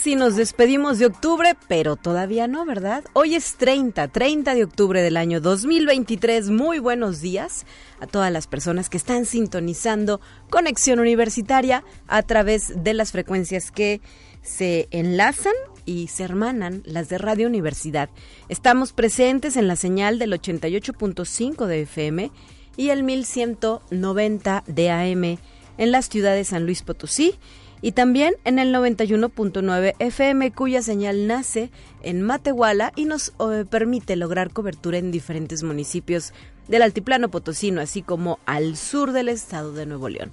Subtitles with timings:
[0.00, 3.04] Casi nos despedimos de octubre, pero todavía no, ¿verdad?
[3.12, 6.48] Hoy es 30, 30 de octubre del año 2023.
[6.48, 7.66] Muy buenos días
[8.00, 14.00] a todas las personas que están sintonizando Conexión Universitaria a través de las frecuencias que
[14.40, 15.52] se enlazan
[15.84, 18.08] y se hermanan las de Radio Universidad.
[18.48, 22.30] Estamos presentes en la señal del 88.5 de FM
[22.78, 25.38] y el 1190 de AM
[25.76, 27.34] en las ciudades de San Luis Potosí
[27.82, 31.70] y también en el 91.9 FM cuya señal nace
[32.02, 36.32] en Matehuala y nos eh, permite lograr cobertura en diferentes municipios
[36.68, 40.32] del altiplano potosino, así como al sur del estado de Nuevo León.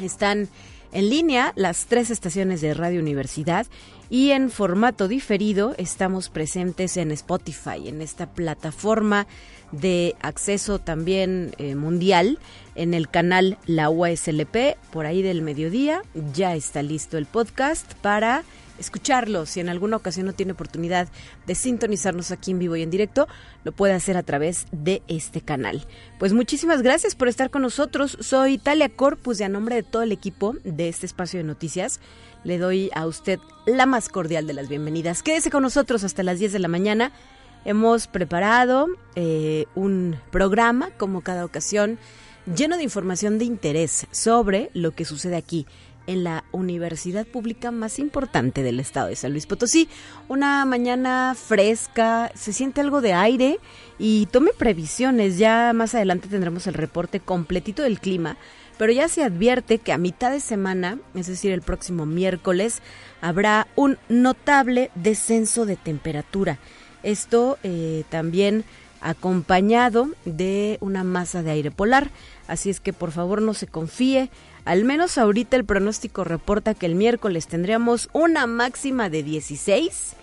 [0.00, 0.48] están
[0.92, 3.66] en línea las tres estaciones de Radio Universidad
[4.08, 9.26] y en formato diferido estamos presentes en Spotify, en esta plataforma
[9.72, 12.38] de acceso también eh, mundial
[12.74, 16.02] en el canal La USLP, por ahí del mediodía.
[16.34, 18.44] Ya está listo el podcast para
[18.78, 19.46] escucharlo.
[19.46, 21.08] Si en alguna ocasión no tiene oportunidad
[21.46, 23.28] de sintonizarnos aquí en vivo y en directo,
[23.64, 25.86] lo puede hacer a través de este canal.
[26.18, 28.16] Pues muchísimas gracias por estar con nosotros.
[28.20, 32.00] Soy Talia Corpus y a nombre de todo el equipo de este espacio de noticias
[32.46, 35.24] le doy a usted la más cordial de las bienvenidas.
[35.24, 37.10] Quédese con nosotros hasta las 10 de la mañana.
[37.64, 41.98] Hemos preparado eh, un programa, como cada ocasión,
[42.54, 45.66] lleno de información de interés sobre lo que sucede aquí
[46.06, 49.88] en la universidad pública más importante del estado de San Luis Potosí.
[50.28, 53.58] Una mañana fresca, se siente algo de aire
[53.98, 55.38] y tome previsiones.
[55.38, 58.36] Ya más adelante tendremos el reporte completito del clima
[58.78, 62.82] pero ya se advierte que a mitad de semana, es decir, el próximo miércoles,
[63.20, 66.58] habrá un notable descenso de temperatura.
[67.02, 68.64] Esto eh, también
[69.00, 72.10] acompañado de una masa de aire polar,
[72.48, 74.30] así es que por favor no se confíe.
[74.66, 80.14] Al menos ahorita el pronóstico reporta que el miércoles tendríamos una máxima de 16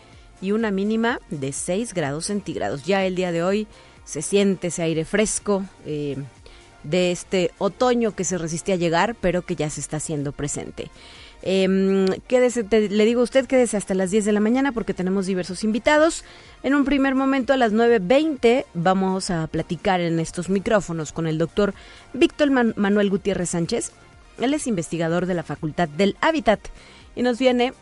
[0.42, 2.84] y una mínima de 6 grados centígrados.
[2.84, 3.68] Ya el día de hoy
[4.04, 6.18] se siente ese aire fresco, eh,
[6.84, 10.92] de este otoño que se resiste a llegar, pero que ya se está haciendo presente.
[11.42, 15.26] Eh, quédese, le digo a usted, quédese hasta las 10 de la mañana porque tenemos
[15.26, 16.26] diversos invitados.
[16.64, 21.38] En un primer momento, a las 9.20, vamos a platicar en estos micrófonos con el
[21.38, 21.74] doctor
[22.12, 23.94] Víctor Manuel Gutiérrez Sánchez.
[24.40, 26.60] Él es investigador de la Facultad del Hábitat
[27.16, 27.74] y nos viene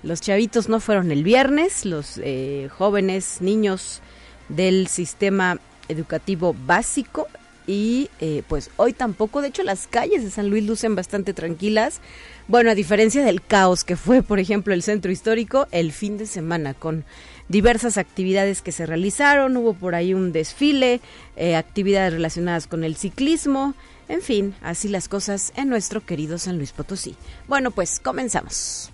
[0.01, 4.01] Los chavitos no fueron el viernes, los eh, jóvenes, niños
[4.49, 7.27] del sistema educativo básico
[7.67, 11.99] y eh, pues hoy tampoco, de hecho las calles de San Luis lucen bastante tranquilas.
[12.47, 16.25] Bueno, a diferencia del caos que fue, por ejemplo, el centro histórico el fin de
[16.25, 17.05] semana con
[17.49, 21.01] diversas actividades que se realizaron, hubo por ahí un desfile,
[21.35, 23.73] eh, actividades relacionadas con el ciclismo,
[24.09, 27.15] en fin, así las cosas en nuestro querido San Luis Potosí.
[27.47, 28.91] Bueno, pues comenzamos.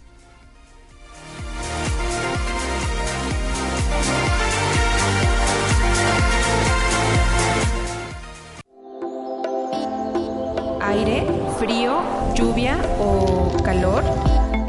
[10.93, 11.25] aire,
[11.59, 12.01] frío,
[12.35, 14.03] lluvia o calor?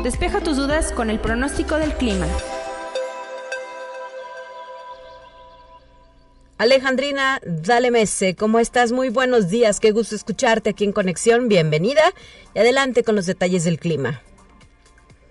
[0.03, 2.27] Despeja tus dudas con el pronóstico del clima.
[6.65, 8.91] Alejandrina Dale Mese, ¿cómo estás?
[8.91, 12.01] Muy buenos días, qué gusto escucharte aquí en Conexión, bienvenida
[12.55, 14.23] y adelante con los detalles del clima.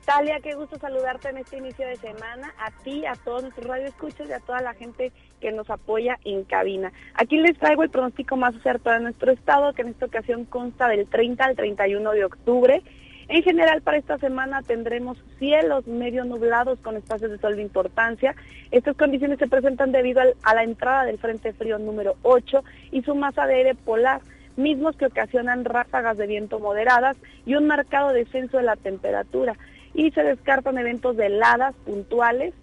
[0.06, 4.30] Talia, qué gusto saludarte en este inicio de semana, a ti, a todos nuestros radioescuchos
[4.30, 6.94] y a toda la gente que nos apoya en cabina.
[7.15, 10.88] Aquí les traigo el pronóstico más cierto de nuestro estado, que en esta ocasión consta
[10.88, 12.83] del 30 al 31 de octubre.
[13.30, 18.36] En general, para esta semana tendremos cielos medio nublados con espacios de sol de importancia.
[18.72, 23.16] Estas condiciones se presentan debido a la entrada del Frente Frío número 8 y su
[23.16, 24.22] masa de aire polar,
[24.58, 29.56] mismos que ocasionan ráfagas de viento moderadas y un marcado descenso de la temperatura.
[29.94, 32.54] Y se descartan eventos de heladas puntuales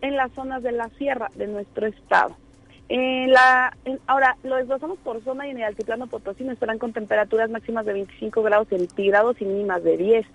[0.00, 2.36] en las zonas de la sierra de nuestro estado.
[2.88, 3.76] En la,
[4.06, 7.94] ahora, lo desglosamos por zona y en el altiplano potosí estarán con temperaturas máximas de
[7.94, 10.26] 25 grados centígrados y mínimas de 10.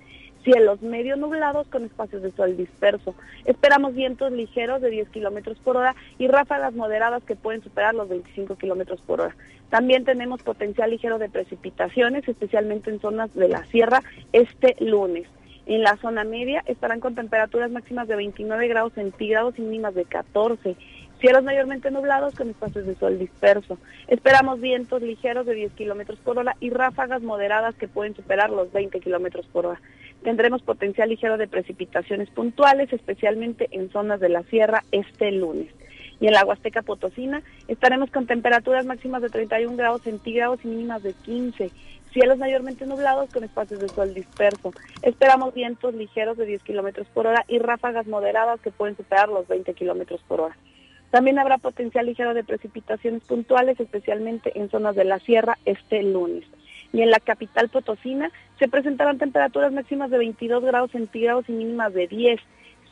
[0.44, 3.13] Cielos medio nublados con espacios de sol disperso.
[3.46, 8.10] Esperamos vientos ligeros de 10 kilómetros por hora y ráfagas moderadas que pueden superar los
[8.10, 9.36] 25 kilómetros por hora.
[9.69, 15.28] También tenemos potencial ligero de precipitaciones, especialmente en zonas de la sierra, este lunes.
[15.69, 20.06] En la zona media estarán con temperaturas máximas de 29 grados centígrados y mínimas de
[20.06, 20.75] 14.
[21.19, 23.77] Cielos mayormente nublados con espacios de sol disperso.
[24.07, 28.71] Esperamos vientos ligeros de 10 kilómetros por hora y ráfagas moderadas que pueden superar los
[28.71, 29.81] 20 kilómetros por hora.
[30.24, 35.68] Tendremos potencial ligero de precipitaciones puntuales, especialmente en zonas de la sierra este lunes.
[36.21, 41.04] Y en la Huasteca Potosina estaremos con temperaturas máximas de 31 grados centígrados y mínimas
[41.04, 41.69] de 15.
[42.13, 44.71] Cielos mayormente nublados con espacios de sol disperso.
[45.01, 49.50] Esperamos vientos ligeros de 10 kilómetros por hora y ráfagas moderadas que pueden superar los
[49.50, 50.57] 20 kilómetros por hora.
[51.12, 56.46] También habrá potencial ligero de precipitaciones puntuales, especialmente en zonas de la sierra este lunes.
[56.94, 61.94] Y en la capital potosina se presentarán temperaturas máximas de 22 grados centígrados y mínimas
[61.94, 62.40] de 10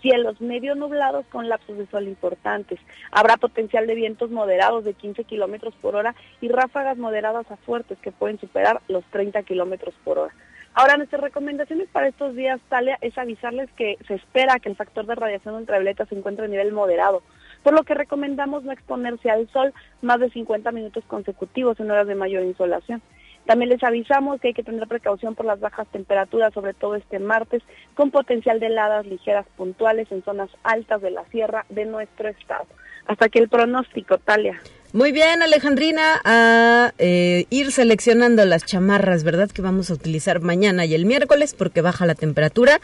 [0.02, 2.80] cielos medio nublados con lapsos de sol importantes.
[3.12, 7.98] Habrá potencial de vientos moderados de 15 kilómetros por hora y ráfagas moderadas a fuertes
[8.00, 10.34] que pueden superar los 30 kilómetros por hora.
[10.74, 15.08] Ahora, nuestras recomendaciones para estos días, Talia, es avisarles que se espera que el factor
[15.08, 17.24] de radiación ultravioleta se encuentre a nivel moderado,
[17.63, 22.07] por lo que recomendamos no exponerse al sol más de 50 minutos consecutivos en horas
[22.07, 23.01] de mayor insolación.
[23.48, 27.18] También les avisamos que hay que tener precaución por las bajas temperaturas, sobre todo este
[27.18, 27.63] martes,
[27.95, 32.65] con potencial de heladas ligeras puntuales en zonas altas de la sierra de nuestro estado.
[33.07, 34.60] Hasta aquí el pronóstico, Talia.
[34.92, 39.50] Muy bien, Alejandrina, a eh, ir seleccionando las chamarras, ¿verdad?
[39.50, 42.81] Que vamos a utilizar mañana y el miércoles porque baja la temperatura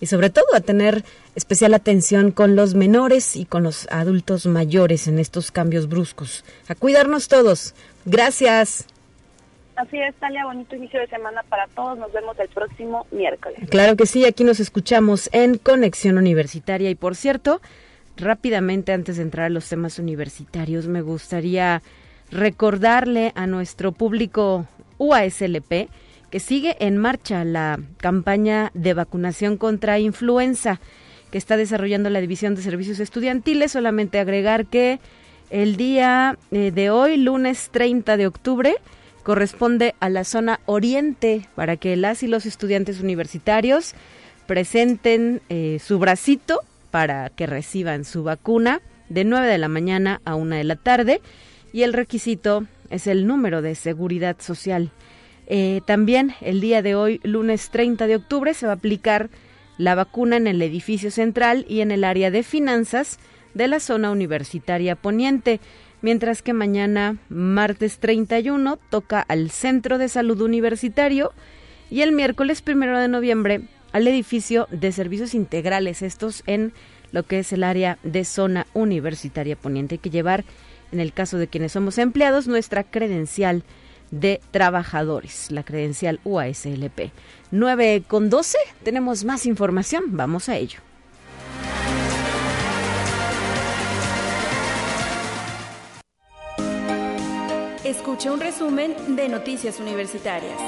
[0.00, 1.04] y sobre todo a tener
[1.34, 6.44] especial atención con los menores y con los adultos mayores en estos cambios bruscos.
[6.68, 7.74] A cuidarnos todos.
[8.04, 8.86] Gracias.
[9.76, 11.98] Así es, Talia, bonito inicio de semana para todos.
[11.98, 13.58] Nos vemos el próximo miércoles.
[13.68, 16.88] Claro que sí, aquí nos escuchamos en Conexión Universitaria.
[16.88, 17.60] Y por cierto,
[18.16, 21.82] rápidamente antes de entrar a los temas universitarios, me gustaría
[22.30, 24.66] recordarle a nuestro público
[24.98, 25.88] UASLP
[26.30, 30.80] que sigue en marcha la campaña de vacunación contra influenza
[31.30, 33.72] que está desarrollando la División de Servicios Estudiantiles.
[33.72, 35.00] Solamente agregar que
[35.50, 38.74] el día eh, de hoy, lunes 30 de octubre,
[39.22, 43.94] corresponde a la zona oriente para que las y los estudiantes universitarios
[44.46, 46.60] presenten eh, su bracito
[46.90, 51.20] para que reciban su vacuna de 9 de la mañana a 1 de la tarde
[51.72, 54.92] y el requisito es el número de seguridad social
[55.46, 59.30] eh, también el día de hoy, lunes 30 de octubre, se va a aplicar
[59.78, 63.18] la vacuna en el edificio central y en el área de finanzas
[63.54, 65.60] de la zona universitaria poniente,
[66.02, 71.32] mientras que mañana, martes 31, toca al Centro de Salud Universitario
[71.90, 73.60] y el miércoles 1 de noviembre
[73.92, 76.72] al edificio de servicios integrales, estos en
[77.12, 79.94] lo que es el área de zona universitaria poniente.
[79.94, 80.44] Hay que llevar,
[80.92, 83.62] en el caso de quienes somos empleados, nuestra credencial
[84.10, 87.10] de trabajadores, la credencial UASLP.
[87.50, 90.80] 9 con 12, tenemos más información, vamos a ello.
[97.84, 100.58] Escucha un resumen de Noticias Universitarias.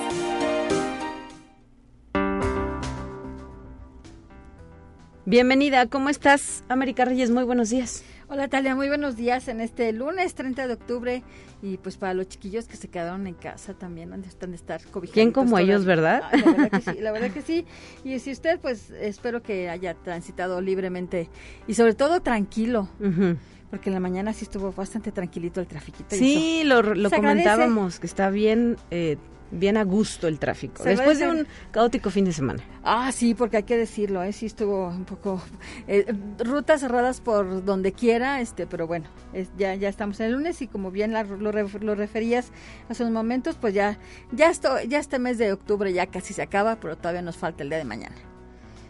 [5.24, 6.64] Bienvenida, ¿cómo estás?
[6.70, 8.02] América Reyes, muy buenos días.
[8.30, 11.22] Hola Talia, muy buenos días en este lunes 30 de octubre
[11.62, 15.14] y pues para los chiquillos que se quedaron en casa también están de estar cobijados.
[15.14, 16.24] ¿Quién como ellos, verdad?
[16.32, 17.64] la verdad que sí, la verdad que sí.
[18.04, 21.30] Y si usted pues espero que haya transitado libremente
[21.66, 22.90] y sobre todo tranquilo.
[23.70, 26.14] Porque en la mañana sí estuvo bastante tranquilito el trafiquito.
[26.14, 29.16] Sí, lo, comentábamos, que está bien eh,
[29.50, 32.62] bien a gusto el tráfico, después de un caótico fin de semana.
[32.82, 34.32] Ah, sí, porque hay que decirlo, ¿eh?
[34.32, 35.42] sí estuvo un poco
[35.86, 39.08] eh, rutas cerradas por donde quiera, este, pero bueno,
[39.56, 42.50] ya ya estamos en el lunes y como bien lo, lo, referías
[42.88, 43.98] hace unos momentos, pues ya
[44.32, 47.62] ya esto, ya este mes de octubre ya casi se acaba, pero todavía nos falta
[47.62, 48.16] el día de mañana.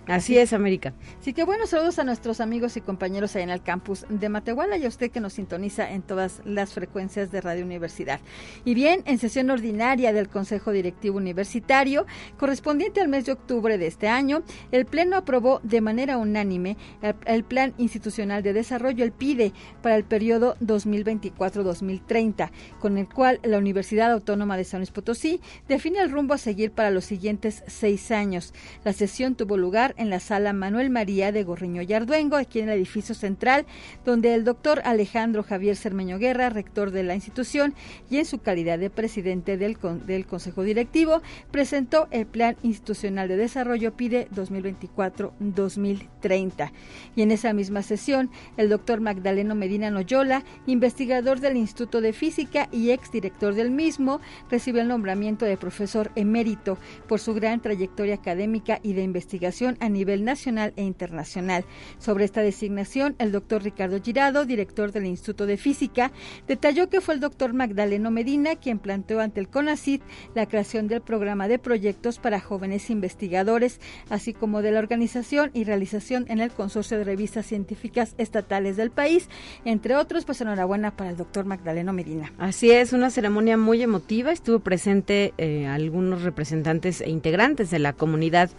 [0.08, 0.94] Así es, América.
[1.20, 4.78] Así que bueno, saludos a nuestros amigos y compañeros ahí en el campus de Matehuala
[4.78, 8.18] y a usted que nos sintoniza en todas las frecuencias de Radio Universidad.
[8.64, 12.06] Y bien, en sesión ordinaria del Consejo Directivo Universitario,
[12.38, 16.78] correspondiente al mes de octubre de este año, el Pleno aprobó de manera unánime
[17.26, 22.50] el, Plan Institucional de Desarrollo, el PIDE, para el periodo 2024-2030,
[22.80, 26.72] con el cual la Universidad Autónoma de San Luis Potosí define el rumbo a seguir
[26.72, 28.54] para los siguientes seis años.
[28.84, 32.78] La sesión tuvo lugar en la sala Manuel María de Gorriño Yarduengo, aquí en el
[32.78, 33.66] edificio central,
[34.04, 37.74] donde el doctor Alejandro Javier Cermeño Guerra, rector de la institución
[38.08, 39.76] y en su calidad de presidente del,
[40.06, 46.72] del Consejo Directivo, presentó el Plan Institucional de Desarrollo PIDE 2024-2030.
[47.16, 52.68] Y en esa misma sesión, el doctor Magdaleno Medina Noyola, investigador del Instituto de Física
[52.72, 58.80] y exdirector del mismo, recibió el nombramiento de profesor emérito por su gran trayectoria académica
[58.82, 61.64] y de investigación nivel nacional e internacional.
[61.98, 66.12] Sobre esta designación, el doctor Ricardo Girado, director del Instituto de Física,
[66.46, 70.02] detalló que fue el doctor Magdaleno Medina quien planteó ante el CONACIT
[70.34, 73.80] la creación del programa de proyectos para jóvenes investigadores,
[74.10, 78.90] así como de la organización y realización en el consorcio de revistas científicas estatales del
[78.90, 79.28] país,
[79.64, 82.32] entre otros, pues enhorabuena para el doctor Magdaleno Medina.
[82.38, 87.92] Así es, una ceremonia muy emotiva, estuvo presente eh, algunos representantes e integrantes de la
[87.92, 88.50] comunidad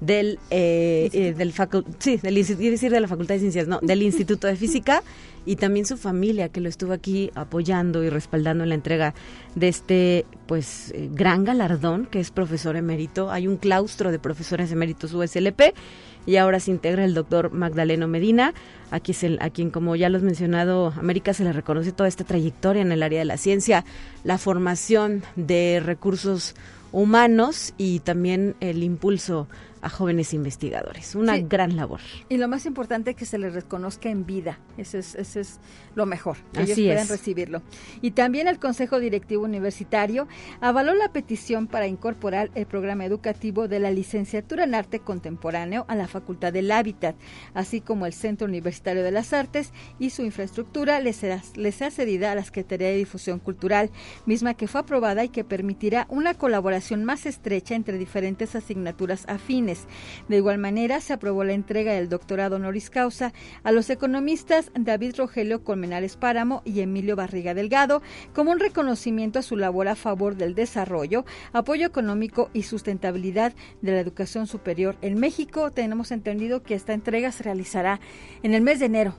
[0.00, 1.52] del eh, eh del
[1.98, 5.02] sí, del decir de la Facultad de Ciencias, no, del Instituto de Física
[5.44, 9.14] y también su familia que lo estuvo aquí apoyando y respaldando en la entrega
[9.54, 13.30] de este pues eh, gran galardón que es profesor emérito.
[13.30, 15.74] Hay un claustro de profesores eméritos USLP
[16.26, 18.52] y ahora se integra el doctor Magdaleno Medina,
[18.90, 22.08] aquí es el, a quien como ya lo has mencionado, América se le reconoce toda
[22.08, 23.86] esta trayectoria en el área de la ciencia,
[24.24, 26.54] la formación de recursos
[26.92, 29.48] humanos y también el impulso
[29.88, 31.14] a jóvenes investigadores.
[31.14, 32.00] Una gran labor.
[32.28, 34.58] Y lo más importante es que se les reconozca en vida.
[34.76, 35.60] Eso es, eso es
[35.94, 37.62] lo mejor, que ellos puedan recibirlo.
[38.02, 40.28] Y también el Consejo Directivo Universitario
[40.60, 45.96] avaló la petición para incorporar el programa educativo de la licenciatura en arte contemporáneo a
[45.96, 47.16] la Facultad del Hábitat,
[47.54, 51.90] así como el Centro Universitario de las Artes y su infraestructura les será, les será
[51.90, 53.90] cedida a la Secretaría de Difusión Cultural,
[54.26, 59.77] misma que fue aprobada y que permitirá una colaboración más estrecha entre diferentes asignaturas afines
[60.28, 63.32] de igual manera, se aprobó la entrega del doctorado honoris causa
[63.62, 68.02] a los economistas David Rogelio Colmenares Páramo y Emilio Barriga Delgado
[68.34, 73.92] como un reconocimiento a su labor a favor del desarrollo, apoyo económico y sustentabilidad de
[73.92, 75.70] la educación superior en México.
[75.70, 78.00] Tenemos entendido que esta entrega se realizará
[78.42, 79.14] en el mes de enero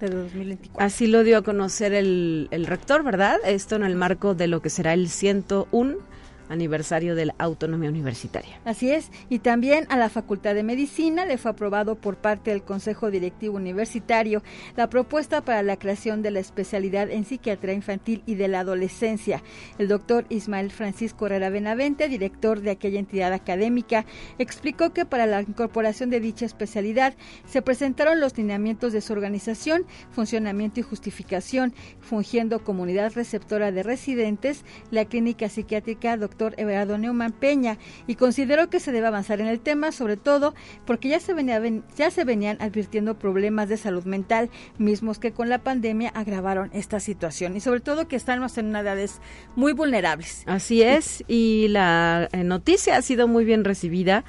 [0.00, 0.84] de 2024.
[0.84, 3.38] Así lo dio a conocer el, el rector, ¿verdad?
[3.44, 6.13] Esto en el marco de lo que será el 101
[6.48, 8.60] aniversario de la autonomía universitaria.
[8.64, 12.62] Así es, y también a la Facultad de Medicina le fue aprobado por parte del
[12.62, 14.42] Consejo Directivo Universitario
[14.76, 19.42] la propuesta para la creación de la especialidad en psiquiatría infantil y de la adolescencia.
[19.78, 24.04] El doctor Ismael Francisco Herrera Benavente, director de aquella entidad académica,
[24.38, 27.14] explicó que para la incorporación de dicha especialidad
[27.46, 34.64] se presentaron los lineamientos de su organización, funcionamiento y justificación, fungiendo comunidad receptora de residentes,
[34.90, 39.60] la clínica psiquiátrica doctor Everardo Neumann Peña y consideró que se debe avanzar en el
[39.60, 41.62] tema, sobre todo porque ya se, venía,
[41.96, 46.98] ya se venían advirtiendo problemas de salud mental, mismos que con la pandemia agravaron esta
[46.98, 49.20] situación y sobre todo que estamos en edades
[49.54, 50.42] muy vulnerables.
[50.46, 54.24] Así es, y la eh, noticia ha sido muy bien recibida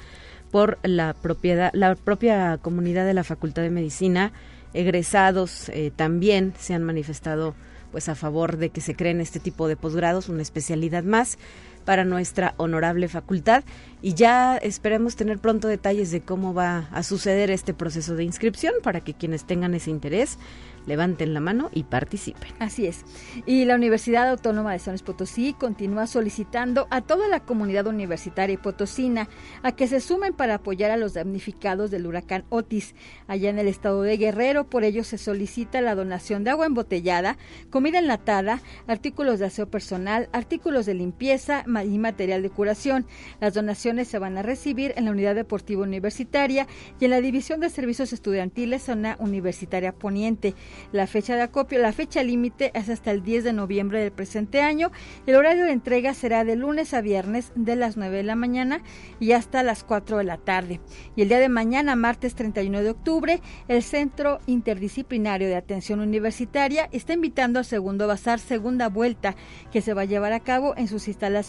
[0.52, 4.32] por la propiedad, la propia comunidad de la Facultad de Medicina,
[4.74, 7.56] egresados eh, también se han manifestado
[7.90, 11.38] pues a favor de que se creen este tipo de posgrados, una especialidad más
[11.86, 13.64] para nuestra honorable facultad
[14.02, 18.74] y ya esperemos tener pronto detalles de cómo va a suceder este proceso de inscripción
[18.82, 20.38] para que quienes tengan ese interés
[20.86, 22.52] levanten la mano y participen.
[22.58, 23.04] Así es.
[23.44, 28.54] Y la Universidad Autónoma de San Luis Potosí continúa solicitando a toda la comunidad universitaria
[28.54, 29.28] y potosina
[29.62, 32.94] a que se sumen para apoyar a los damnificados del huracán Otis
[33.26, 34.70] allá en el estado de Guerrero.
[34.70, 37.36] Por ello se solicita la donación de agua embotellada,
[37.70, 43.06] comida enlatada, artículos de aseo personal, artículos de limpieza y material de curación.
[43.40, 46.66] Las donaciones se van a recibir en la Unidad Deportiva Universitaria
[47.00, 50.54] y en la División de Servicios Estudiantiles Zona Universitaria Poniente.
[50.92, 54.60] La fecha de acopio, la fecha límite es hasta el 10 de noviembre del presente
[54.60, 54.90] año.
[55.26, 58.82] El horario de entrega será de lunes a viernes de las 9 de la mañana
[59.20, 60.80] y hasta las 4 de la tarde.
[61.16, 66.88] Y el día de mañana, martes 31 de octubre, el Centro Interdisciplinario de Atención Universitaria
[66.92, 69.36] está invitando al segundo bazar segunda vuelta
[69.72, 71.46] que se va a llevar a cabo en sus instalaciones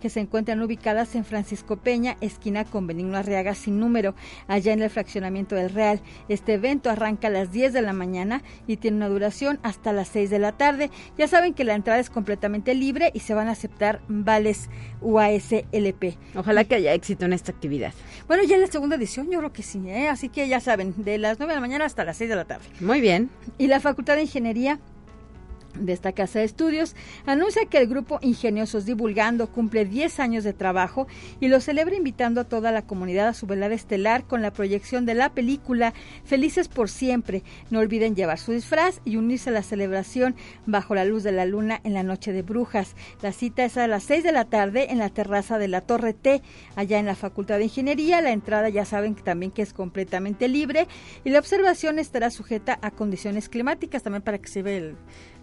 [0.00, 4.14] que se encuentran ubicadas en Francisco Peña, esquina con Benigno Arriaga sin número,
[4.48, 6.00] allá en el fraccionamiento del Real.
[6.28, 10.08] Este evento arranca a las 10 de la mañana y tiene una duración hasta las
[10.08, 10.90] 6 de la tarde.
[11.18, 14.68] Ya saben que la entrada es completamente libre y se van a aceptar vales
[15.00, 16.16] UASLP.
[16.36, 17.92] Ojalá que haya éxito en esta actividad.
[18.26, 20.08] Bueno, ya en la segunda edición yo creo que sí, ¿eh?
[20.08, 22.44] así que ya saben, de las 9 de la mañana hasta las 6 de la
[22.44, 22.64] tarde.
[22.80, 23.30] Muy bien.
[23.58, 24.78] Y la Facultad de Ingeniería
[25.74, 26.94] de esta casa de estudios,
[27.26, 31.06] anuncia que el grupo Ingeniosos Divulgando cumple 10 años de trabajo
[31.40, 35.06] y lo celebra invitando a toda la comunidad a su velada estelar con la proyección
[35.06, 37.42] de la película Felices por Siempre.
[37.70, 40.34] No olviden llevar su disfraz y unirse a la celebración
[40.66, 42.94] bajo la luz de la luna en la noche de brujas.
[43.22, 46.12] La cita es a las 6 de la tarde en la terraza de la Torre
[46.12, 46.42] T,
[46.76, 48.20] allá en la Facultad de Ingeniería.
[48.20, 50.86] La entrada ya saben que también que es completamente libre
[51.24, 54.94] y la observación estará sujeta a condiciones climáticas también para que se vea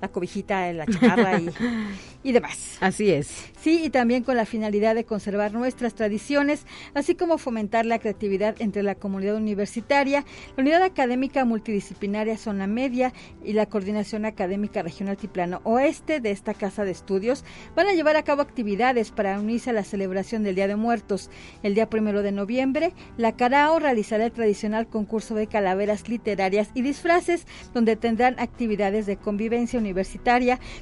[0.02, 1.50] la cobijita, la chamarra y,
[2.24, 2.78] y demás.
[2.82, 3.50] Así es.
[3.62, 8.56] Sí, y también con la finalidad de conservar nuestras tradiciones, así como fomentar la creatividad
[8.60, 10.26] entre la comunidad universitaria,
[10.58, 16.54] la Unidad Académica Multidisciplinaria Zona Media y la Coordinación Académica Regional Tiplano Oeste de esta
[16.54, 17.46] Casa de Estudios
[17.76, 21.30] van a llevar a cabo actividades para unirse a la celebración del Día de Muertos.
[21.64, 26.82] El día primero de noviembre, la Carao realizará el tradicional concurso de calaveras literarias y
[26.82, 30.09] disfraces, donde tendrán actividades de convivencia universitaria,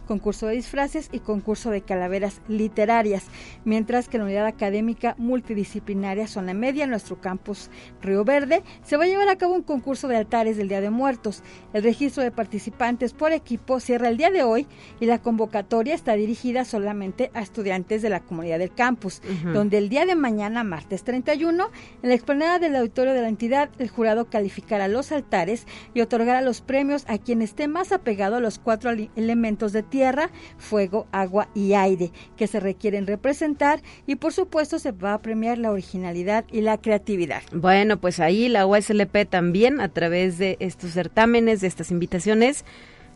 [0.06, 3.26] concurso de disfraces y concurso de calaveras literarias,
[3.66, 7.70] mientras que la unidad académica multidisciplinaria Zona Media, en nuestro campus
[8.02, 10.90] Río Verde, se va a llevar a cabo un concurso de altares del Día de
[10.90, 11.44] Muertos.
[11.74, 14.68] El registro de participantes por equipo cierra el día de hoy
[15.00, 19.22] y la convocatoria está dirigida solamente a estudiantes de la comunidad del campus,
[19.54, 21.70] donde el día de mañana, martes 31,
[22.02, 26.42] en la explanada del auditorio de la entidad, el jurado calificará los altares y otorgará
[26.42, 31.50] los premios a quien esté más apegado a los cuatro elementos de tierra, fuego, agua
[31.54, 36.46] y aire que se requieren representar y por supuesto se va a premiar la originalidad
[36.52, 37.42] y la creatividad.
[37.52, 42.64] Bueno, pues ahí la USLP también a través de estos certámenes, de estas invitaciones,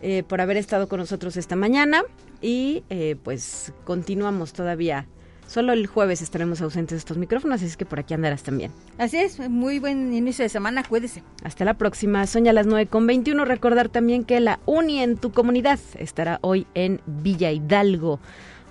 [0.02, 2.02] eh, por haber estado con nosotros esta mañana
[2.42, 5.08] y eh, pues continuamos todavía
[5.48, 8.72] Solo el jueves estaremos ausentes de estos micrófonos, así es que por aquí andarás también.
[8.98, 11.24] Así es, muy buen inicio de semana, cuídese.
[11.44, 13.46] Hasta la próxima, a las 9 con 21.
[13.46, 18.20] Recordar también que la Uni en tu comunidad estará hoy en Villa Hidalgo.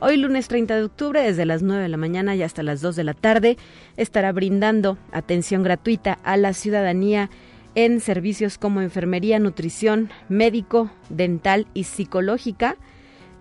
[0.00, 2.96] Hoy lunes 30 de octubre, desde las 9 de la mañana y hasta las 2
[2.96, 3.56] de la tarde,
[3.96, 7.30] estará brindando atención gratuita a la ciudadanía
[7.76, 12.76] en servicios como enfermería, nutrición, médico, dental y psicológica.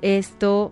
[0.03, 0.71] Esto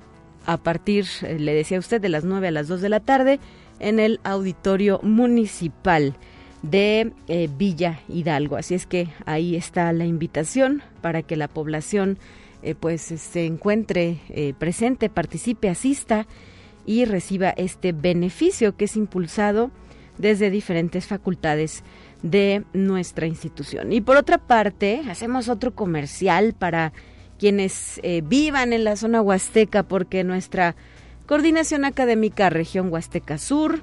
[0.49, 3.39] a partir, eh, le decía usted, de las 9 a las 2 de la tarde
[3.79, 6.15] en el auditorio municipal
[6.63, 8.57] de eh, Villa Hidalgo.
[8.57, 12.17] Así es que ahí está la invitación para que la población
[12.63, 14.17] eh, pues se encuentre
[14.57, 16.25] presente, participe, asista
[16.83, 19.69] y reciba este beneficio que es impulsado
[20.17, 21.83] desde diferentes facultades
[22.23, 23.93] de nuestra institución.
[23.93, 26.91] Y por otra parte, hacemos otro comercial para
[27.39, 30.75] quienes eh, vivan en la zona huasteca, porque nuestra
[31.25, 33.81] coordinación académica región Huasteca Sur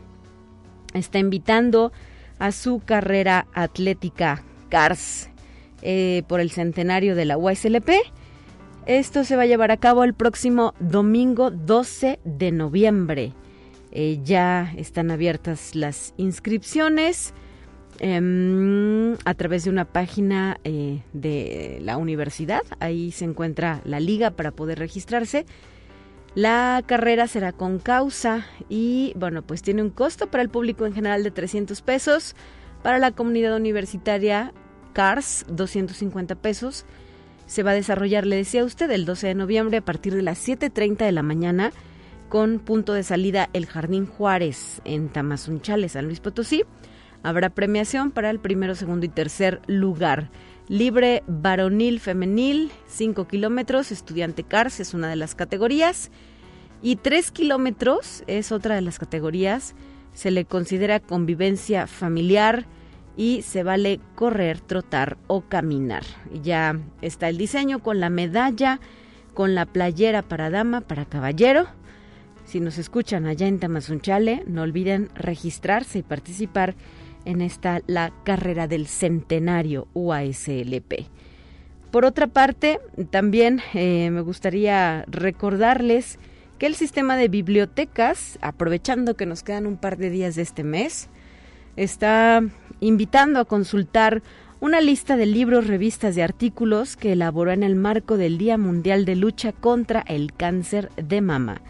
[0.95, 1.93] está invitando
[2.39, 5.31] a su carrera atlética CARS
[5.83, 7.91] eh, por el centenario de la USLP.
[8.87, 13.33] Esto se va a llevar a cabo el próximo domingo 12 de noviembre.
[13.91, 17.33] Eh, ya están abiertas las inscripciones.
[17.99, 22.63] Em, a través de una página eh, de la universidad.
[22.81, 25.47] Ahí se encuentra la liga para poder registrarse.
[26.35, 30.93] La carrera será con causa y bueno, pues tiene un costo para el público en
[30.93, 32.37] general de 300 pesos.
[32.83, 34.53] Para la comunidad universitaria
[34.93, 36.85] CARS, 250 pesos.
[37.47, 40.47] Se va a desarrollar, le decía usted, el 12 de noviembre a partir de las
[40.47, 41.73] 7.30 de la mañana
[42.29, 46.65] con punto de salida El Jardín Juárez en Tamazunchale, San Luis Potosí.
[47.27, 50.31] Habrá premiación para el primero, segundo y tercer lugar.
[50.69, 56.13] Libre varonil femenil, 5 kilómetros, estudiante CARS es una de las categorías.
[56.83, 59.75] Y 3 kilómetros es otra de las categorías.
[60.13, 62.65] Se le considera convivencia familiar
[63.17, 66.05] y se vale correr, trotar o caminar.
[66.45, 68.79] Ya está el diseño con la medalla,
[69.35, 71.67] con la playera para dama, para caballero.
[72.45, 76.77] Si nos escuchan allá en Tamazunchale, no olviden registrarse y participar
[77.27, 81.07] en esta la carrera del centenario UASLP.
[81.91, 86.19] Por otra parte, también eh, me gustaría recordarles
[86.59, 90.65] que el sistema de bibliotecas, aprovechando que nos quedan un par de días de este
[90.65, 91.09] mes,
[91.77, 92.43] está
[92.81, 94.23] invitando a consultar
[94.61, 99.05] una lista de libros, revistas y artículos que elaboró en el marco del Día Mundial
[99.05, 101.61] de Lucha contra el Cáncer de Mama.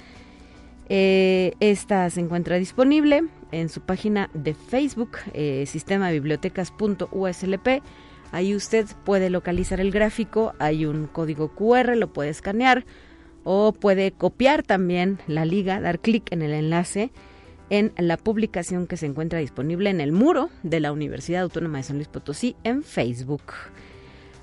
[0.88, 7.82] Eh, esta se encuentra disponible en su página de Facebook, eh, sistemabibliotecas.uslp.
[8.32, 12.85] Ahí usted puede localizar el gráfico, hay un código QR, lo puede escanear
[13.44, 17.12] o puede copiar también la liga, dar clic en el enlace
[17.70, 21.85] en la publicación que se encuentra disponible en el muro de la Universidad Autónoma de
[21.85, 23.42] San Luis Potosí en Facebook.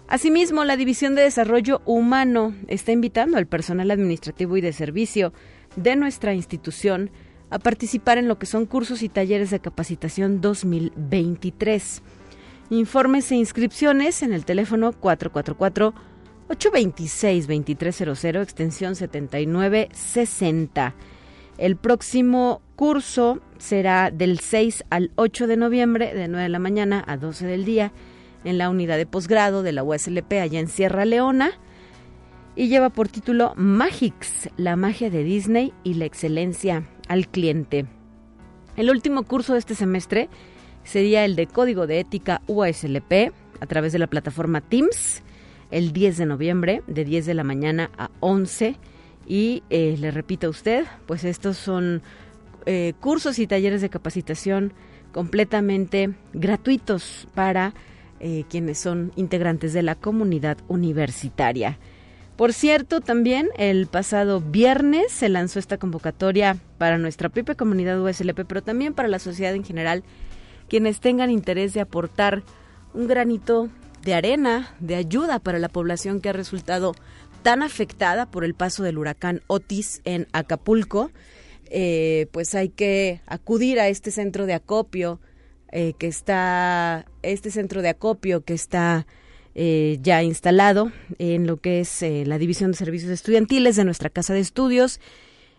[0.08, 5.34] Asimismo, la División de Desarrollo Humano está invitando al personal administrativo y de servicio
[5.76, 7.10] de nuestra institución
[7.54, 12.02] a participar en lo que son cursos y talleres de capacitación 2023.
[12.72, 15.94] Informes e inscripciones en el teléfono 444
[16.50, 20.96] 826 2300 extensión 7960.
[21.60, 27.04] El próximo curso será del 6 al 8 de noviembre, de 9 de la mañana
[27.06, 27.92] a 12 del día,
[28.44, 31.52] en la unidad de posgrado de la USLP allá en Sierra Leona.
[32.56, 37.86] Y lleva por título Magix, la magia de Disney y la excelencia al cliente.
[38.76, 40.30] El último curso de este semestre
[40.84, 45.24] sería el de Código de Ética USLP a través de la plataforma Teams
[45.72, 48.76] el 10 de noviembre de 10 de la mañana a 11
[49.26, 52.02] y eh, le repito a usted, pues estos son
[52.66, 54.74] eh, cursos y talleres de capacitación
[55.12, 57.74] completamente gratuitos para
[58.20, 61.80] eh, quienes son integrantes de la comunidad universitaria.
[62.36, 68.46] Por cierto, también el pasado viernes se lanzó esta convocatoria para nuestra propia comunidad USLP,
[68.48, 70.04] pero también para la sociedad en general,
[70.68, 72.42] quienes tengan interés de aportar
[72.96, 73.70] un granito
[74.02, 76.96] de arena, de ayuda para la población que ha resultado
[77.44, 81.12] tan afectada por el paso del huracán Otis en Acapulco,
[81.70, 85.20] eh, pues hay que acudir a este centro de acopio
[85.72, 89.06] eh, que está, este centro de acopio que está
[89.56, 94.34] eh, ya instalado en lo que es la División de Servicios Estudiantiles de nuestra Casa
[94.34, 95.00] de Estudios,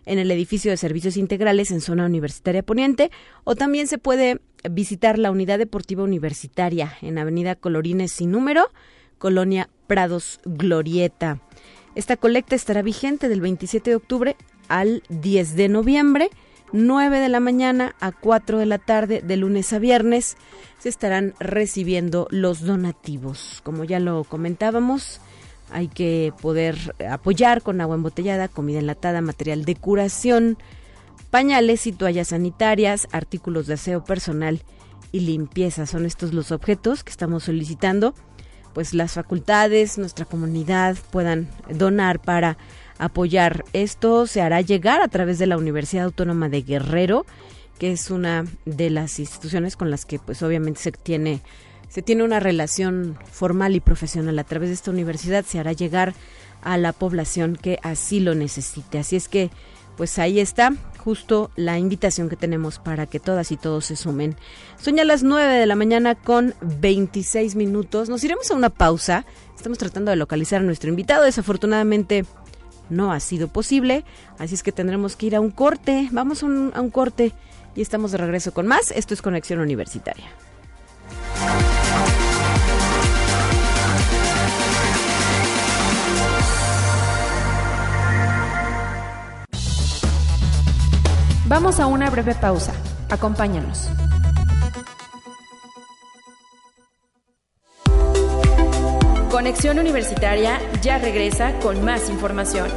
[0.05, 3.11] en el edificio de servicios integrales en zona universitaria poniente,
[3.43, 8.69] o también se puede visitar la Unidad Deportiva Universitaria en Avenida Colorines sin número,
[9.17, 11.41] Colonia Prados Glorieta.
[11.95, 14.35] Esta colecta estará vigente del 27 de octubre
[14.67, 16.29] al 10 de noviembre,
[16.75, 20.37] 9 de la mañana a 4 de la tarde, de lunes a viernes.
[20.77, 23.61] Se estarán recibiendo los donativos.
[23.63, 25.21] Como ya lo comentábamos,
[25.71, 30.57] hay que poder apoyar con agua embotellada, comida enlatada, material de curación,
[31.31, 34.61] pañales y toallas sanitarias, artículos de aseo personal
[35.11, 35.85] y limpieza.
[35.85, 38.13] Son estos los objetos que estamos solicitando
[38.75, 42.57] pues las facultades, nuestra comunidad puedan donar para
[42.97, 43.65] apoyar.
[43.73, 47.25] Esto se hará llegar a través de la Universidad Autónoma de Guerrero,
[47.79, 51.41] que es una de las instituciones con las que pues obviamente se tiene
[51.89, 56.13] se tiene una relación formal y profesional a través de esta universidad se hará llegar
[56.61, 58.97] a la población que así lo necesite.
[58.97, 59.49] Así es que
[59.95, 64.35] pues ahí está justo la invitación que tenemos para que todas y todos se sumen.
[64.81, 68.09] Son ya las 9 de la mañana con 26 minutos.
[68.09, 69.25] Nos iremos a una pausa.
[69.55, 71.23] Estamos tratando de localizar a nuestro invitado.
[71.23, 72.25] Desafortunadamente
[72.89, 74.03] no ha sido posible.
[74.39, 76.09] Así es que tendremos que ir a un corte.
[76.11, 77.33] Vamos a un, corte
[77.75, 78.91] y estamos de regreso con más.
[78.91, 80.25] Esto es Conexión Universitaria.
[91.47, 92.73] Vamos a una breve pausa.
[93.09, 93.87] Acompáñanos.
[99.35, 102.69] Conexión Universitaria ya regresa con más información.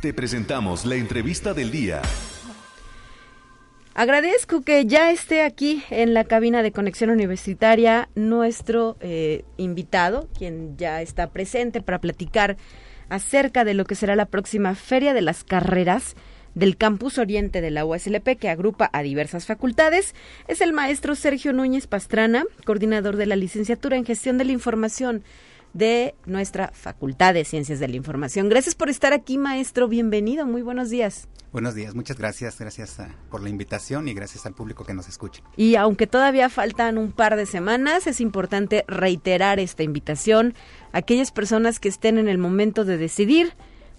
[0.00, 2.00] Te presentamos la entrevista del día.
[3.92, 10.78] Agradezco que ya esté aquí en la cabina de Conexión Universitaria nuestro eh, invitado, quien
[10.78, 12.56] ya está presente para platicar
[13.10, 16.16] acerca de lo que será la próxima Feria de las Carreras
[16.54, 20.14] del Campus Oriente de la USLP, que agrupa a diversas facultades,
[20.48, 25.24] es el maestro Sergio Núñez Pastrana, coordinador de la licenciatura en Gestión de la Información
[25.72, 28.48] de nuestra Facultad de Ciencias de la Información.
[28.48, 29.88] Gracias por estar aquí, maestro.
[29.88, 30.46] Bienvenido.
[30.46, 31.28] Muy buenos días.
[31.54, 35.08] Buenos días, muchas gracias, gracias ah, por la invitación y gracias al público que nos
[35.08, 35.40] escucha.
[35.56, 40.54] Y aunque todavía faltan un par de semanas, es importante reiterar esta invitación
[40.90, 43.52] a aquellas personas que estén en el momento de decidir,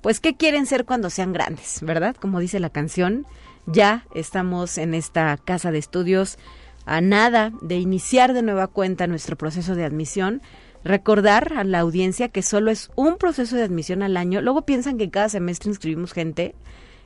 [0.05, 2.15] pues qué quieren ser cuando sean grandes, ¿verdad?
[2.15, 3.25] Como dice la canción,
[3.65, 6.37] ya estamos en esta casa de estudios
[6.85, 10.43] a nada de iniciar de nueva cuenta nuestro proceso de admisión
[10.83, 14.43] recordar a la audiencia que solo es un proceso de admisión al año.
[14.43, 16.53] Luego piensan que cada semestre inscribimos gente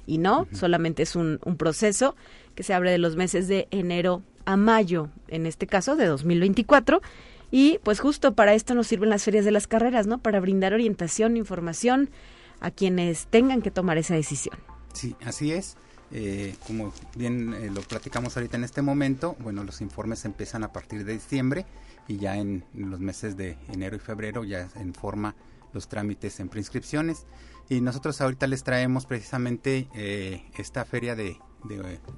[0.06, 2.18] y no, solamente es un, un, proceso
[2.54, 7.02] que se abre de los meses de enero a mayo, en este caso de 2024.
[7.50, 10.18] Y pues justo para esto nos sirven las ferias de las carreras, ¿no?
[10.18, 12.10] Para brindar orientación, información
[12.60, 14.58] a quienes tengan que tomar esa decisión.
[14.94, 15.78] Sí, así es.
[16.12, 20.74] Eh, como bien eh, lo platicamos ahorita en este momento, bueno, los informes empiezan a
[20.74, 21.68] partir de diciembre
[22.08, 25.36] y ya en, los meses de enero y febrero ya en forma
[25.74, 27.26] los trámites en preinscripciones.
[27.70, 31.38] Y nosotros ahorita les traemos precisamente eh, esta feria de,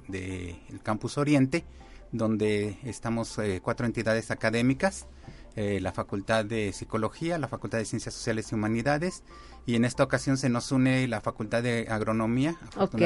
[0.08, 1.64] de, el Campus Oriente,
[2.10, 5.06] donde estamos eh, cuatro entidades académicas,
[5.56, 9.22] eh, la Facultad de Psicología, la Facultad de Ciencias Sociales y Humanidades,
[9.66, 12.56] y en esta ocasión se nos une la Facultad de Agronomía.
[12.76, 13.00] Ok.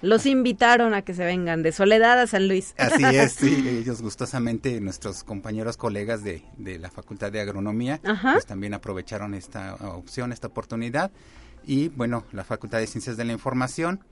[0.00, 2.74] Los invitaron a que se vengan de Soledad a San Luis.
[2.78, 8.00] Así es, sí, ellos gustosamente, nuestros compañeros colegas de, de la Facultad de Agronomía,
[8.32, 11.10] pues también aprovecharon esta opción, esta oportunidad.
[11.64, 14.04] Y bueno, la Facultad de Ciencias de la Información,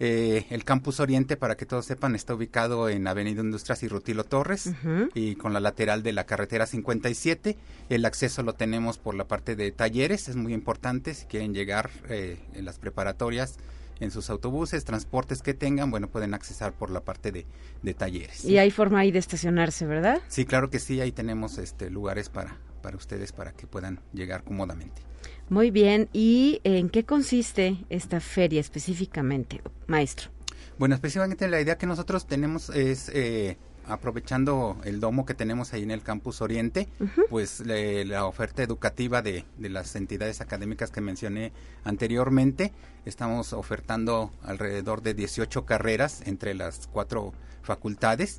[0.00, 4.24] eh, el Campus Oriente, para que todos sepan, está ubicado en Avenida Industrias y Rutilo
[4.24, 4.72] Torres
[5.14, 7.56] y con la lateral de la carretera 57.
[7.88, 11.90] El acceso lo tenemos por la parte de talleres, es muy importante si quieren llegar
[12.08, 13.58] eh, en las preparatorias
[14.00, 18.44] en sus autobuses, transportes que tengan, bueno, pueden accesar por la parte de, talleres.
[18.44, 20.20] Y hay forma ahí de estacionarse, ¿verdad?
[20.28, 24.44] Sí, claro que sí, ahí tenemos este lugares para, para ustedes para que puedan llegar
[24.44, 25.02] cómodamente.
[25.48, 30.30] Muy bien, ¿y en qué consiste esta feria específicamente, maestro?
[30.78, 33.10] Bueno, específicamente la idea que nosotros tenemos es...
[33.14, 36.88] Eh, aprovechando el domo que tenemos ahí en el campus Oriente,
[37.30, 41.52] pues la oferta educativa de, de, las entidades académicas que mencioné
[41.84, 42.72] anteriormente,
[43.04, 48.38] estamos ofertando alrededor de 18 carreras entre las cuatro facultades,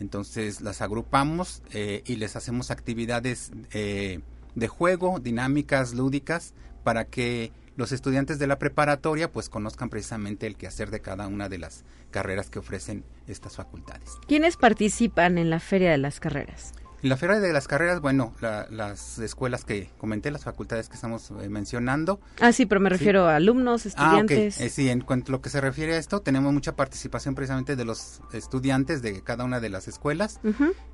[0.00, 4.20] entonces las agrupamos eh, y les hacemos actividades eh,
[4.54, 10.56] de juego, dinámicas, lúdicas, para que los estudiantes de la preparatoria pues conozcan precisamente el
[10.56, 14.18] quehacer de cada una de las carreras que ofrecen estas facultades.
[14.26, 16.72] ¿Quiénes participan en la Feria de las Carreras?
[17.02, 21.30] En la Feria de las Carreras, bueno, las escuelas que comenté, las facultades que estamos
[21.30, 22.20] eh, mencionando.
[22.40, 24.56] Ah, sí, pero me refiero a alumnos, estudiantes.
[24.56, 24.68] Ah, okay.
[24.68, 27.86] sí, en cuanto a lo que se refiere a esto, tenemos mucha participación precisamente de
[27.86, 30.40] los estudiantes de cada una de las escuelas,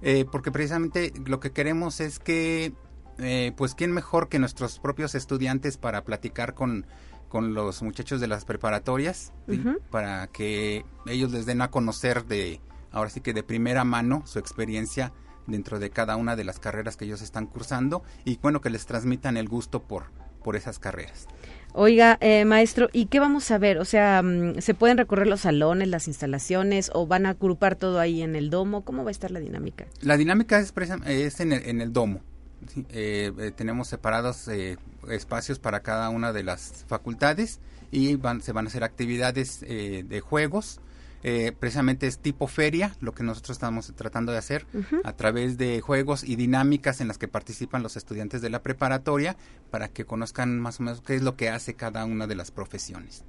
[0.01, 2.73] eh, porque precisamente lo que queremos es que
[3.19, 6.87] eh, pues quién mejor que nuestros propios estudiantes para platicar con,
[7.29, 9.33] con los muchachos de las preparatorias,
[9.91, 14.39] para que ellos les den a conocer de, ahora sí que de primera mano su
[14.39, 15.13] experiencia
[15.47, 18.87] dentro de cada una de las carreras que ellos están cursando y bueno, que les
[18.87, 20.05] transmitan el gusto por,
[20.43, 21.27] por esas carreras.
[21.73, 23.79] Oiga, eh, maestro, ¿y qué vamos a ver?
[23.79, 28.01] O sea, mm, ¿se pueden recorrer los salones, las instalaciones o van a agrupar todo
[28.01, 28.83] ahí en el domo?
[28.83, 29.87] ¿Cómo va a estar la dinámica?
[30.01, 30.73] La dinámica es,
[31.07, 32.23] es en, en el domo.
[32.91, 34.77] Eh, eh, tenemos separados eh,
[35.09, 40.21] espacios para cada una de las facultades y van, se van a hacer actividades de
[40.21, 40.81] juegos.
[41.59, 44.67] precisamente es tipo feria, lo que nosotros estamos tratando de hacer
[45.05, 49.37] a través de juegos y dinámicas en las que participan los estudiantes de la preparatoria
[49.71, 52.51] para que conozcan más o menos qué es lo que hace cada una de las
[52.51, 53.25] profesiones.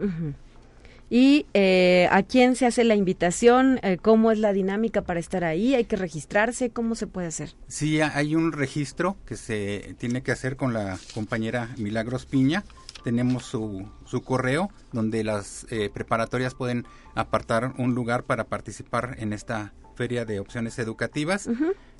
[1.09, 3.79] ¿Y eh, a quién se hace la invitación?
[3.81, 5.73] Eh, ¿Cómo es la dinámica para estar ahí?
[5.73, 6.71] ¿Hay que registrarse?
[6.71, 7.55] ¿Cómo se puede hacer?
[7.67, 12.65] Sí, hay un registro que se tiene que hacer con la compañera Milagros Piña.
[13.03, 19.31] Tenemos su, su correo donde las eh, preparatorias pueden apartar un lugar para participar en
[19.31, 21.49] esta feria de opciones educativas.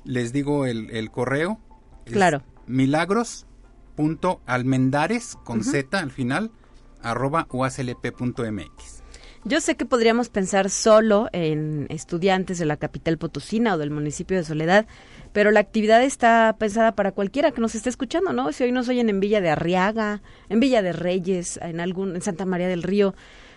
[0.04, 1.58] Les digo el, el correo.
[2.04, 2.42] Claro.
[2.66, 6.50] Milagros.almendares con Z al final
[7.02, 8.97] arroba uaslp.mx.
[9.44, 14.36] Yo sé que podríamos pensar solo en estudiantes de la capital potosina o del municipio
[14.36, 14.86] de Soledad,
[15.32, 18.52] pero la actividad está pensada para cualquiera que nos esté escuchando, ¿no?
[18.52, 22.22] Si hoy nos oyen en Villa de Arriaga, en Villa de Reyes, en algún en
[22.22, 23.14] Santa María del Río,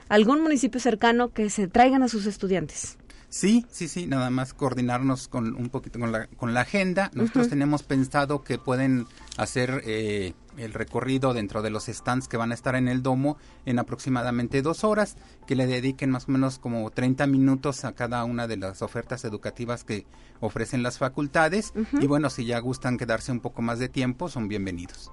[0.07, 2.97] algún municipio cercano que se traigan a sus estudiantes.
[3.31, 7.09] Sí, sí, sí, nada más coordinarnos con un poquito con la, con la agenda.
[7.13, 12.51] Nosotros tenemos pensado que pueden hacer eh, el recorrido dentro de los stands que van
[12.51, 15.15] a estar en el domo en aproximadamente dos horas,
[15.47, 19.23] que le dediquen más o menos como 30 minutos a cada una de las ofertas
[19.23, 20.05] educativas que
[20.41, 21.71] ofrecen las facultades.
[22.01, 25.09] Y bueno, si ya gustan quedarse un poco más de tiempo, son bienvenidos.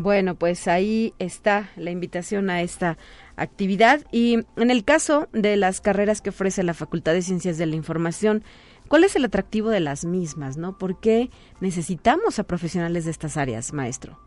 [0.00, 2.98] Bueno, pues ahí está la invitación a esta
[3.34, 4.06] actividad.
[4.12, 7.74] Y en el caso de las carreras que ofrece la Facultad de Ciencias de la
[7.74, 8.44] Información,
[8.86, 10.56] ¿cuál es el atractivo de las mismas?
[10.56, 10.78] ¿no?
[10.78, 11.30] ¿Por qué
[11.60, 14.20] necesitamos a profesionales de estas áreas, maestro?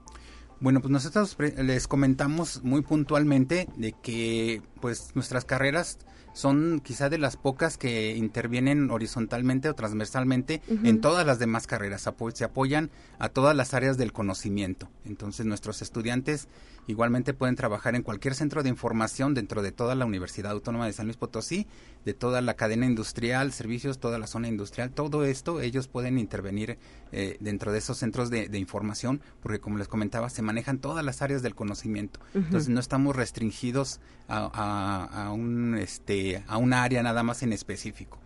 [0.59, 5.99] Bueno, pues nosotros les comentamos muy puntualmente de que pues nuestras carreras
[6.33, 12.07] son quizá de las pocas que intervienen horizontalmente o transversalmente en todas las demás carreras,
[12.33, 12.89] se apoyan
[13.19, 14.89] a todas las áreas del conocimiento.
[15.05, 16.47] Entonces nuestros estudiantes
[16.87, 20.93] igualmente pueden trabajar en cualquier centro de información dentro de toda la Universidad Autónoma de
[20.93, 21.67] San Luis Potosí
[22.05, 26.79] de toda la cadena industrial, servicios, toda la zona industrial, todo esto ellos pueden intervenir
[27.11, 31.21] eh, dentro de esos centros de, información, porque como les comentaba, se manejan todas las
[31.21, 32.19] áreas del conocimiento.
[32.33, 33.99] Entonces no estamos restringidos
[34.31, 38.19] a, un este a una área nada más en específico.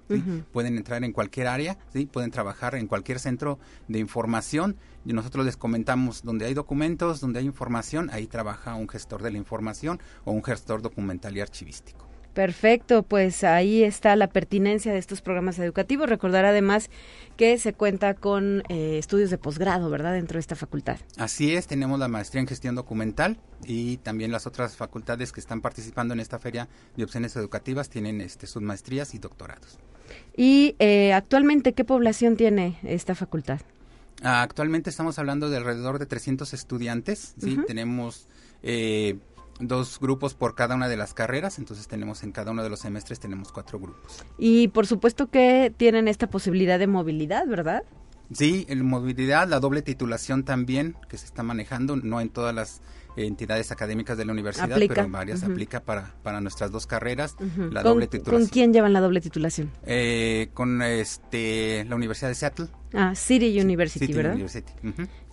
[0.51, 2.05] Pueden entrar en cualquier área, ¿sí?
[2.05, 4.77] pueden trabajar en cualquier centro de información.
[5.03, 9.31] Y nosotros les comentamos donde hay documentos, donde hay información, ahí trabaja un gestor de
[9.31, 12.14] la información o un gestor documental y archivístico.
[12.35, 16.09] Perfecto, pues ahí está la pertinencia de estos programas educativos.
[16.09, 16.89] Recordar además
[17.37, 20.97] que se cuenta con eh, estudios de posgrado, ¿verdad?, dentro de esta facultad.
[21.15, 25.61] Así es, tenemos la maestría en gestión documental y también las otras facultades que están
[25.61, 26.67] participando en esta feria
[26.97, 29.79] de opciones educativas tienen este, sus maestrías y doctorados.
[30.35, 33.61] ¿Y eh, actualmente qué población tiene esta facultad?
[34.21, 37.59] actualmente estamos hablando de alrededor de 300 estudiantes, ¿sí?
[37.65, 38.27] Tenemos...
[38.63, 39.19] Eh,
[39.59, 42.79] dos grupos por cada una de las carreras, entonces tenemos en cada uno de los
[42.79, 44.23] semestres tenemos cuatro grupos.
[44.37, 47.83] Y por supuesto que tienen esta posibilidad de movilidad, ¿verdad?
[48.31, 52.81] Sí, en movilidad, la doble titulación también que se está manejando, no en todas las
[53.17, 57.35] entidades académicas de la universidad, pero en varias aplica para, para nuestras dos carreras,
[57.71, 58.41] la doble titulación.
[58.41, 59.71] ¿Con quién llevan la doble titulación?
[59.85, 62.67] Eh, con este la Universidad de Seattle.
[62.93, 64.33] Ah, City University, ¿verdad?
[64.33, 64.73] University.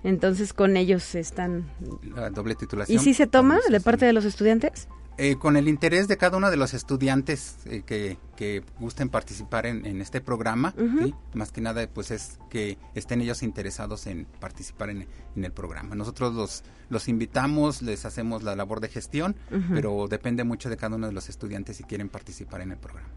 [0.05, 1.71] Entonces con ellos están...
[2.15, 3.01] La doble titulación.
[3.01, 4.89] ¿Y si se toma de parte de los estudiantes?
[5.19, 9.67] Eh, con el interés de cada uno de los estudiantes eh, que, que, gusten participar
[9.67, 10.75] en, este programa,
[11.35, 15.95] más que nada pues es que estén ellos interesados en participar en, el programa.
[15.95, 19.37] Nosotros los, los invitamos, les hacemos la labor de gestión,
[19.71, 23.11] pero depende mucho de cada uno de los estudiantes si quieren participar en el programa.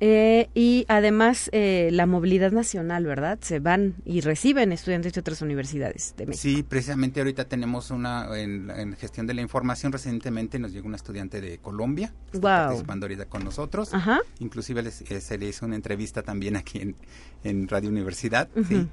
[0.00, 3.38] Eh, y además eh, la movilidad nacional, ¿verdad?
[3.42, 6.42] Se van y reciben estudiantes de otras universidades de México.
[6.42, 9.90] Sí, precisamente ahorita tenemos una en, gestión de la información.
[9.90, 13.92] Recientemente nos llegó una estudiante de Colombia, está participando ahorita con nosotros.
[13.92, 14.20] Ajá.
[14.38, 16.94] Inclusive eh, se le hizo una entrevista también aquí
[17.42, 18.48] en, Radio Universidad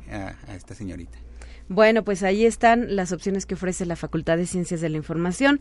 [0.10, 1.18] a esta señorita.
[1.68, 5.60] Bueno, pues ahí están las opciones que ofrece la Facultad de Ciencias de la Información.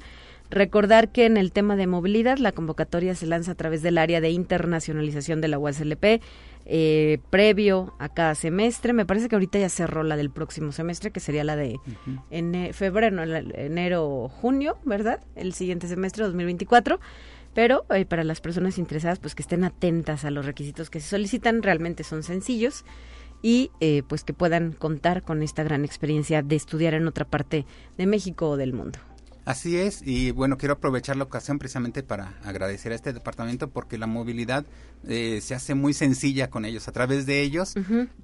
[0.51, 4.21] Recordar que en el tema de movilidad la convocatoria se lanza a través del área
[4.21, 6.23] de internacionalización de la UASLP
[6.67, 8.93] eh, previo a cada semestre.
[8.93, 11.81] Me parece que ahorita ya cerró la del próximo semestre, que sería la de
[12.31, 13.23] en febrero,
[13.55, 15.21] enero, junio, ¿verdad?
[15.35, 17.01] El siguiente semestre, 2024
[17.55, 21.09] pero eh, para las personas interesadas pues que estén atentas a los requisitos que se
[21.09, 22.85] solicitan realmente son sencillos
[23.43, 27.65] y eh, pues que puedan contar con esta gran experiencia de estudiar en otra parte
[27.97, 28.99] de México o del mundo.
[29.45, 33.99] Así es, y bueno, quiero aprovechar la ocasión precisamente para agradecer a este departamento porque
[33.99, 34.65] la movilidad
[35.07, 36.89] eh, se hace muy sencilla con ellos.
[36.89, 37.75] A través de ellos,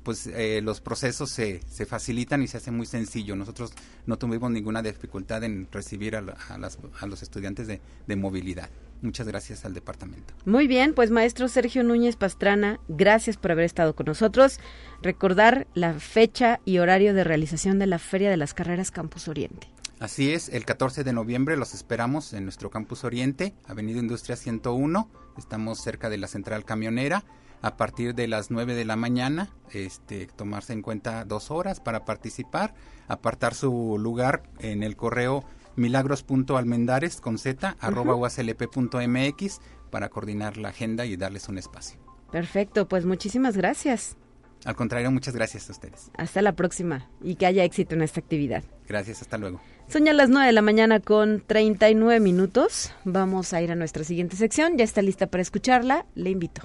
[0.02, 3.36] pues eh, los procesos se, se, facilitan y se hace muy sencillo.
[3.36, 3.72] Nosotros
[4.06, 8.70] no tuvimos ninguna dificultad en recibir a, a los estudiantes de, de movilidad.
[9.02, 10.34] Muchas gracias al departamento.
[10.44, 14.58] Muy bien, pues maestro Sergio Núñez Pastrana, gracias por haber estado con nosotros.
[15.02, 19.68] Recordar la fecha y horario de realización de la Feria de las Carreras Campus Oriente.
[20.00, 25.10] Así es, el 14 de noviembre los esperamos en nuestro Campus Oriente, Avenida Industria 101.
[25.36, 27.22] Estamos cerca de la central camionera.
[27.60, 32.06] A partir de las 9 de la mañana, este, tomarse en cuenta dos horas para
[32.06, 32.72] participar,
[33.08, 35.44] apartar su lugar en el correo
[35.76, 42.00] milagros.almendares con z arroba uaslp.mx para coordinar la agenda y darles un espacio.
[42.32, 44.16] Perfecto, pues muchísimas gracias.
[44.64, 46.10] Al contrario, muchas gracias a ustedes.
[46.16, 48.62] Hasta la próxima y que haya éxito en esta actividad.
[48.86, 49.60] Gracias, hasta luego.
[49.88, 52.92] Son ya las 9 de la mañana con 39 minutos.
[53.04, 54.76] Vamos a ir a nuestra siguiente sección.
[54.76, 56.06] Ya está lista para escucharla.
[56.14, 56.62] Le invito.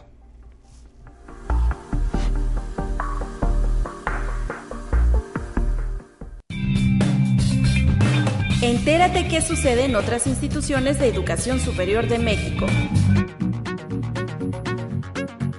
[8.62, 12.66] Entérate qué sucede en otras instituciones de educación superior de México.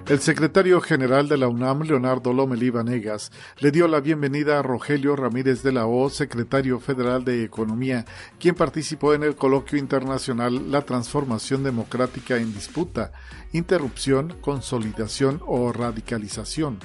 [0.09, 5.17] El secretario general de la UNAM, Leonardo Lomelí Vanegas, le dio la bienvenida a Rogelio
[5.17, 8.05] Ramírez de la O, secretario federal de Economía,
[8.39, 13.11] quien participó en el coloquio internacional La transformación democrática en disputa,
[13.53, 16.79] interrupción, consolidación o radicalización.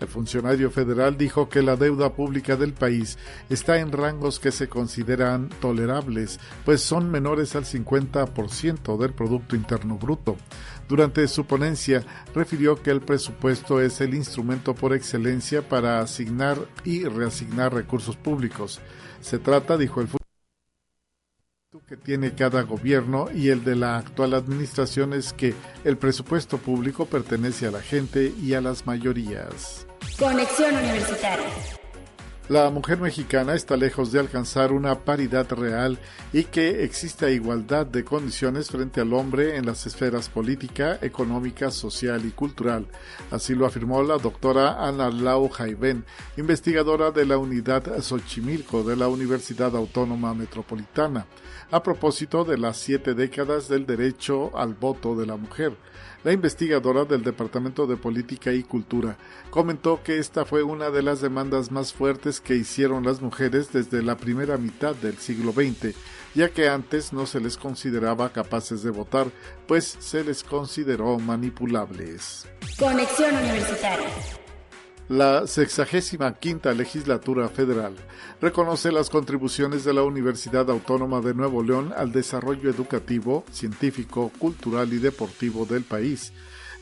[0.00, 3.16] El funcionario federal dijo que la deuda pública del país
[3.48, 9.96] está en rangos que se consideran tolerables, pues son menores al 50% del Producto Interno
[9.96, 10.36] Bruto.
[10.88, 17.04] Durante su ponencia, refirió que el presupuesto es el instrumento por excelencia para asignar y
[17.04, 18.80] reasignar recursos públicos.
[19.20, 20.08] Se trata, dijo el
[21.86, 27.06] que tiene cada gobierno y el de la actual administración es que el presupuesto público
[27.06, 29.86] pertenece a la gente y a las mayorías.
[30.18, 31.46] Conexión Universitaria.
[32.48, 35.98] La mujer mexicana está lejos de alcanzar una paridad real
[36.32, 42.24] y que exista igualdad de condiciones frente al hombre en las esferas política, económica, social
[42.24, 42.86] y cultural.
[43.32, 46.04] Así lo afirmó la doctora Ana Lau Jaiben,
[46.36, 51.26] investigadora de la unidad Xochimilco de la Universidad Autónoma Metropolitana,
[51.72, 55.76] a propósito de las siete décadas del derecho al voto de la mujer.
[56.26, 59.16] La investigadora del Departamento de Política y Cultura
[59.48, 64.02] comentó que esta fue una de las demandas más fuertes que hicieron las mujeres desde
[64.02, 65.94] la primera mitad del siglo XX,
[66.34, 69.28] ya que antes no se les consideraba capaces de votar,
[69.68, 72.48] pues se les consideró manipulables.
[72.76, 74.08] Conexión Universitaria.
[75.08, 77.94] La sexagésima quinta legislatura federal.
[78.40, 84.92] Reconoce las contribuciones de la Universidad Autónoma de Nuevo León al desarrollo educativo, científico, cultural
[84.92, 86.32] y deportivo del país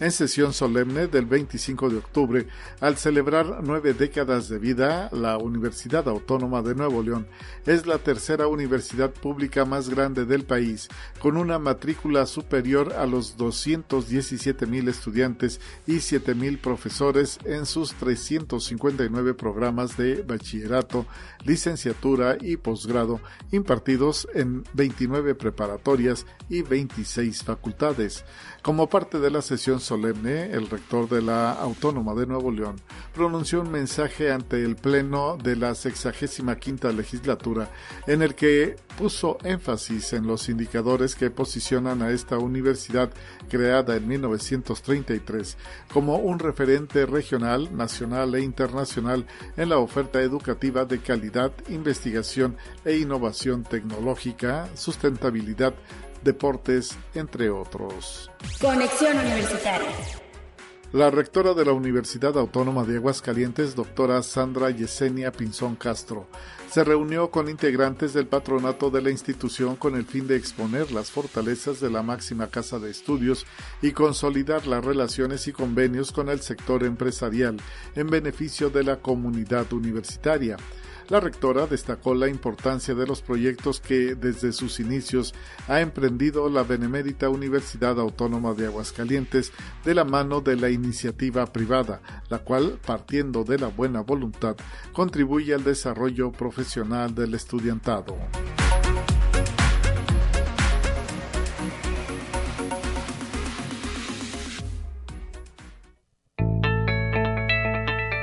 [0.01, 2.47] en sesión solemne del 25 de octubre,
[2.81, 7.27] al celebrar nueve décadas de vida, la Universidad Autónoma de Nuevo León
[7.67, 10.89] es la tercera universidad pública más grande del país,
[11.19, 17.95] con una matrícula superior a los 217 mil estudiantes y 7 mil profesores en sus
[17.95, 21.07] 359 programas de bachillerato,
[21.45, 23.21] licenciatura y posgrado,
[23.53, 28.25] impartidos en 29 preparatorias y 26 facultades.
[28.65, 32.77] Como parte de la sesión solemne, el rector de la Autónoma de Nuevo León
[33.13, 37.71] pronunció un mensaje ante el Pleno de la 65 legislatura
[38.07, 43.11] en el que puso énfasis en los indicadores que posicionan a esta universidad
[43.51, 45.59] creada en 1933
[45.93, 49.27] como un referente regional, nacional e internacional
[49.59, 52.57] en la oferta educativa de calidad, investigación
[52.87, 55.75] e innovación tecnológica, sustentabilidad,
[56.25, 58.31] deportes, entre otros.
[58.61, 59.91] Conexión Universitaria.
[60.95, 66.29] La rectora de la Universidad Autónoma de Aguascalientes, doctora Sandra Yesenia Pinzón Castro,
[66.71, 71.11] se reunió con integrantes del patronato de la institución con el fin de exponer las
[71.11, 73.45] fortalezas de la máxima casa de estudios
[73.83, 77.57] y consolidar las relaciones y convenios con el sector empresarial
[77.97, 80.57] en beneficio de la comunidad universitaria.
[81.11, 85.35] La rectora destacó la importancia de los proyectos que desde sus inicios
[85.69, 89.53] ha emprendido la Benemérita Universidad Autónoma de Aguascalientes
[89.85, 92.01] de la mano de la iniciativa privada,
[92.31, 94.57] la cual, partiendo de la buena voluntad,
[94.95, 98.17] contribuye al desarrollo profesional del estudiantado.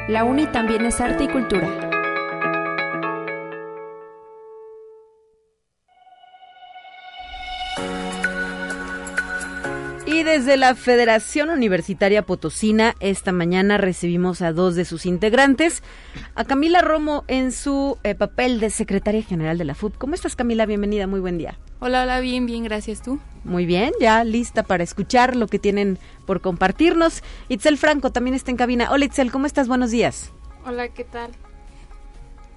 [0.08, 1.91] La UNI también es arte y cultura.
[10.32, 15.84] Desde la Federación Universitaria Potosina, esta mañana recibimos a dos de sus integrantes,
[16.36, 19.98] a Camila Romo en su eh, papel de secretaria general de la FUP.
[19.98, 20.66] ¿Cómo estás, Camila?
[20.66, 21.60] Bienvenida, muy buen día.
[21.82, 23.20] Hola, hola, bien, bien, gracias tú.
[23.44, 27.24] Muy bien, ya lista para escuchar lo que tienen por compartirnos.
[27.50, 28.90] Itzel Franco también está en cabina.
[28.90, 29.68] Hola, Itzel, ¿cómo estás?
[29.68, 30.32] Buenos días.
[30.66, 31.32] Hola, ¿qué tal?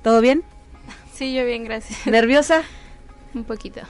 [0.04, 0.44] ¿Todo bien?
[1.12, 2.06] Sí, yo bien, gracias.
[2.06, 2.62] ¿Nerviosa?
[3.34, 3.80] Un poquito.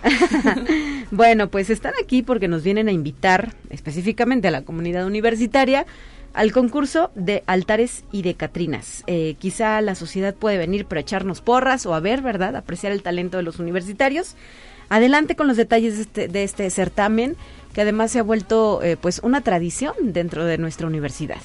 [1.11, 5.87] bueno, pues están aquí porque nos vienen a invitar específicamente a la comunidad universitaria
[6.33, 9.05] al concurso de altares y de Catrinas.
[9.07, 12.57] Eh, quizá la sociedad puede venir para echarnos porras o a ver, ¿verdad?
[12.57, 14.35] Apreciar el talento de los universitarios.
[14.89, 17.37] Adelante con los detalles de este, de este certamen,
[17.73, 21.41] que además se ha vuelto eh, pues una tradición dentro de nuestra universidad.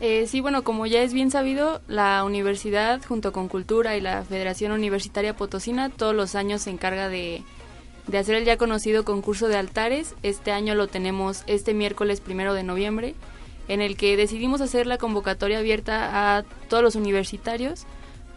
[0.00, 4.22] Eh, sí, bueno, como ya es bien sabido, la universidad junto con Cultura y la
[4.22, 7.42] Federación Universitaria Potosina todos los años se encarga de,
[8.06, 10.14] de hacer el ya conocido concurso de altares.
[10.22, 13.16] Este año lo tenemos este miércoles primero de noviembre,
[13.66, 17.84] en el que decidimos hacer la convocatoria abierta a todos los universitarios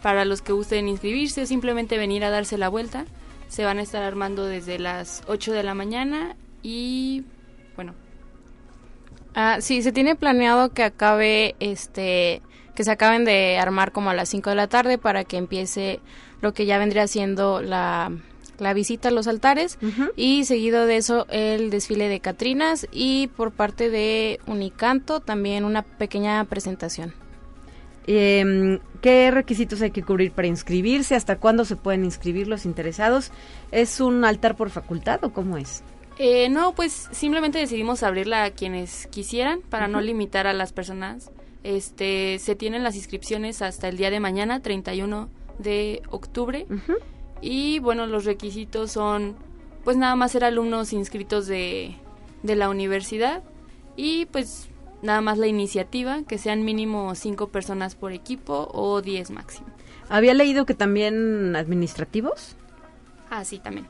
[0.02, 3.04] para los que gusten inscribirse o simplemente venir a darse la vuelta.
[3.48, 7.22] Se van a estar armando desde las 8 de la mañana y
[7.76, 7.94] bueno,
[9.34, 12.42] Ah, sí, se tiene planeado que acabe, este,
[12.74, 16.00] que se acaben de armar como a las 5 de la tarde para que empiece
[16.40, 18.12] lo que ya vendría siendo la,
[18.58, 19.78] la visita a los altares
[20.16, 25.82] y seguido de eso el desfile de Catrinas y por parte de Unicanto también una
[25.82, 27.14] pequeña presentación.
[28.06, 31.14] Eh, ¿Qué requisitos hay que cubrir para inscribirse?
[31.14, 33.30] ¿Hasta cuándo se pueden inscribir los interesados?
[33.70, 35.82] ¿Es un altar por facultad o cómo es?
[36.18, 41.30] Eh, no, pues simplemente decidimos abrirla a quienes quisieran para no limitar a las personas.
[41.64, 46.66] Este, se tienen las inscripciones hasta el día de mañana, 31 de octubre.
[47.40, 49.36] Y bueno, los requisitos son,
[49.84, 51.96] pues nada más ser alumnos inscritos de,
[52.42, 53.42] de la universidad
[53.96, 54.68] y pues
[55.02, 59.66] nada más la iniciativa, que sean mínimo cinco personas por equipo o diez máximo.
[60.08, 62.56] Había leído que también administrativos.
[63.30, 63.86] Ah, sí, también.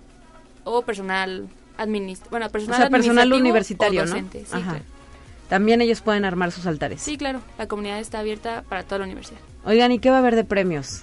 [0.64, 1.48] O personal
[1.82, 2.30] administrativo.
[2.30, 4.16] Bueno, personal, o sea, personal universitario, ¿no?
[4.16, 4.44] Sí,
[5.48, 7.02] También ellos pueden armar sus altares.
[7.02, 7.40] Sí, claro.
[7.58, 9.40] La comunidad está abierta para toda la universidad.
[9.64, 11.02] Oigan, ¿y qué va a haber de premios?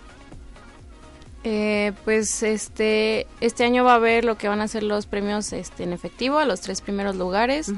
[1.45, 5.53] Eh, pues este este año va a haber lo que van a ser los premios
[5.53, 7.71] este en efectivo a los tres primeros lugares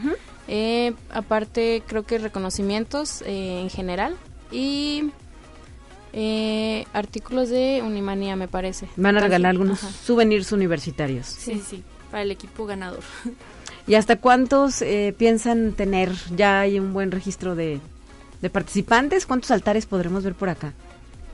[0.48, 4.18] eh, aparte, creo que reconocimientos eh, en general
[4.52, 5.12] y
[6.14, 8.88] eh, artículos de Unimanía, me parece.
[8.98, 11.28] Van a regalar algunos souvenirs universitarios.
[11.28, 13.04] Sí, sí, para el equipo ganador.
[13.88, 14.84] ¿Y hasta cuántos
[15.18, 16.12] piensan tener?
[16.36, 17.80] Ya hay un buen registro de,
[18.42, 19.26] de participantes.
[19.26, 20.74] ¿Cuántos altares podremos ver por acá?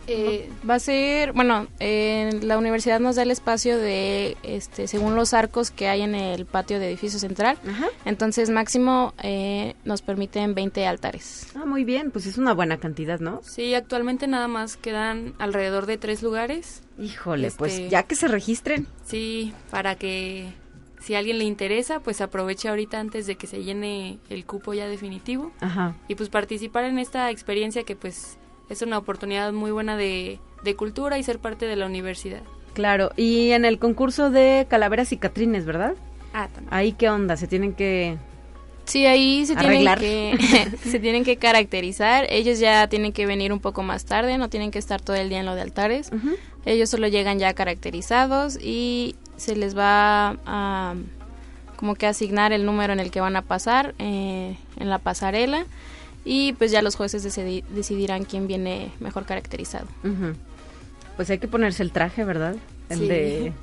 [0.07, 5.34] Eh, va a ser, bueno, la universidad nos da el espacio de, este, según los
[5.34, 7.57] arcos que hay en el patio de edificio central.
[8.05, 11.47] Entonces, máximo eh, nos permiten 20 altares.
[11.55, 13.41] Ah, muy bien, pues es una buena cantidad, ¿no?
[13.43, 16.84] Sí, actualmente nada más quedan alrededor de tres lugares.
[16.97, 18.88] Híjole, pues este, ya que se registren.
[19.05, 20.53] Sí, para que
[21.07, 24.73] si a alguien le interesa, pues aproveche ahorita antes de que se llene el cupo
[24.73, 25.53] ya definitivo.
[25.61, 25.95] Ajá.
[26.09, 28.37] Y pues participar en esta experiencia que pues
[28.67, 30.41] es una oportunidad muy buena de,
[30.75, 32.41] cultura y ser parte de la universidad.
[32.73, 35.95] Claro, y en el concurso de calaveras y catrines, ¿verdad?
[36.33, 36.73] Ah, también.
[36.73, 38.17] Ahí qué onda, se tienen que
[38.83, 40.37] Sí, ahí se tienen que
[40.83, 42.25] se tienen que caracterizar.
[42.29, 45.29] Ellos ya tienen que venir un poco más tarde, no tienen que estar todo el
[45.29, 46.09] día en lo de altares.
[46.65, 50.95] Ellos solo llegan ya caracterizados y se les va a
[51.77, 55.65] como que asignar el número en el que van a pasar eh, en la pasarela
[56.25, 59.88] y pues ya los jueces decidirán quién viene mejor caracterizado.
[61.15, 62.57] Pues hay que ponerse el traje, ¿verdad?
[62.89, 63.53] El de...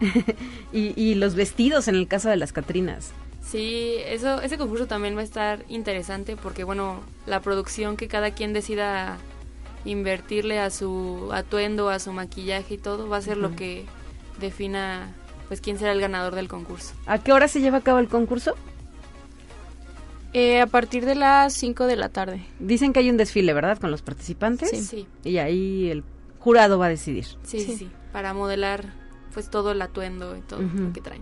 [0.72, 3.10] y, los vestidos en el caso de las Catrinas.
[3.42, 8.30] Sí, eso, ese concurso también va a estar interesante porque, bueno, la producción que cada
[8.30, 9.18] quien decida
[9.84, 13.84] invertirle a su atuendo, a su maquillaje y todo, va a ser lo que
[14.40, 15.12] defina,
[15.52, 16.94] pues, quién será el ganador del concurso.
[17.04, 18.54] ¿A qué hora se lleva a cabo el concurso?
[20.32, 22.42] Eh, a partir de las 5 de la tarde.
[22.58, 23.76] Dicen que hay un desfile, ¿verdad?
[23.78, 24.70] Con los participantes.
[24.70, 24.78] Sí.
[24.78, 25.06] sí.
[25.24, 26.04] Y ahí el
[26.38, 27.26] jurado va a decidir.
[27.42, 27.90] Sí, sí, sí.
[28.14, 28.94] Para modelar
[29.34, 31.20] pues todo el atuendo y todo lo que traen.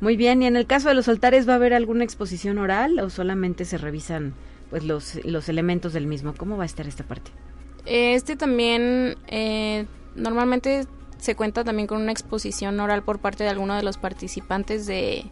[0.00, 2.98] Muy bien, y en el caso de los altares va a haber alguna exposición oral
[2.98, 4.34] o solamente se revisan
[4.70, 6.34] pues los, los elementos del mismo.
[6.36, 7.30] ¿Cómo va a estar esta parte?
[7.86, 10.88] Este también eh, normalmente
[11.20, 15.24] se cuenta también con una exposición oral por parte de alguno de los participantes de,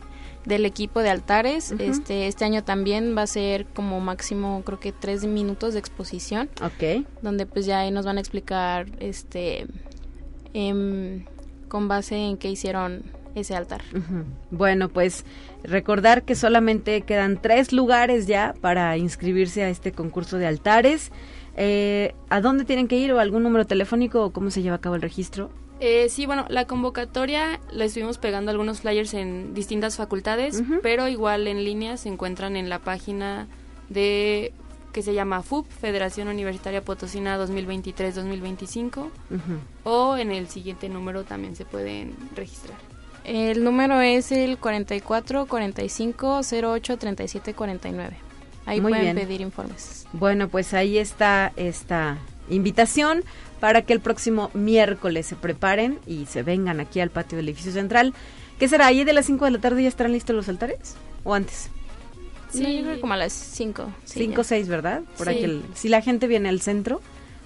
[0.45, 1.73] del equipo de altares.
[1.79, 6.49] Este este año también va a ser como máximo creo que tres minutos de exposición.
[6.63, 7.05] Ok.
[7.23, 9.67] Donde pues ya ahí nos van a explicar este
[10.55, 11.25] em,
[11.69, 13.83] con base en qué hicieron ese altar.
[14.51, 15.25] Bueno, pues
[15.63, 21.13] recordar que solamente quedan tres lugares ya para inscribirse a este concurso de altares.
[21.57, 24.81] Eh, ¿A dónde tienen que ir o algún número telefónico o cómo se lleva a
[24.81, 25.51] cabo el registro?
[25.81, 31.47] Eh, sí, bueno, la convocatoria la estuvimos pegando algunos flyers en distintas facultades, pero igual
[31.47, 33.47] en línea se encuentran en la página
[33.89, 34.53] de
[34.93, 39.09] que se llama FUP, Federación Universitaria Potosina 2023-2025,
[39.85, 42.77] o en el siguiente número también se pueden registrar.
[43.25, 48.17] El número es el 44 45 08 37 49.
[48.65, 50.07] Ahí pueden pedir informes.
[50.13, 52.19] Bueno, pues ahí está esta
[52.49, 53.23] invitación
[53.61, 57.73] para que el próximo miércoles se preparen y se vengan aquí al patio del edificio
[57.73, 58.15] central.
[58.59, 58.87] ¿Qué será?
[58.87, 60.97] ¿Ahí de las 5 de la tarde ya estarán listos los altares?
[61.25, 61.71] ¿O antes?
[62.51, 63.93] Sí, yo creo que como a las 5.
[64.05, 65.03] 5 o 6, ¿verdad?
[65.17, 65.29] Por
[65.75, 67.01] si la gente viene al centro,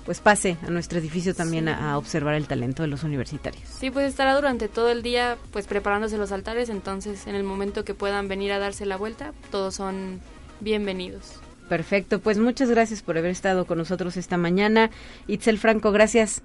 [0.05, 3.65] pues pase a nuestro edificio también a, observar el talento de los universitarios.
[3.81, 7.85] Sí, pues estará durante todo el día pues preparándose los altares, entonces en el momento
[7.85, 10.21] que puedan venir a darse la vuelta, todos son
[10.61, 11.41] bienvenidos.
[11.73, 14.91] Perfecto, pues muchas gracias por haber estado con nosotros esta mañana.
[15.27, 16.43] Itzel Franco, gracias.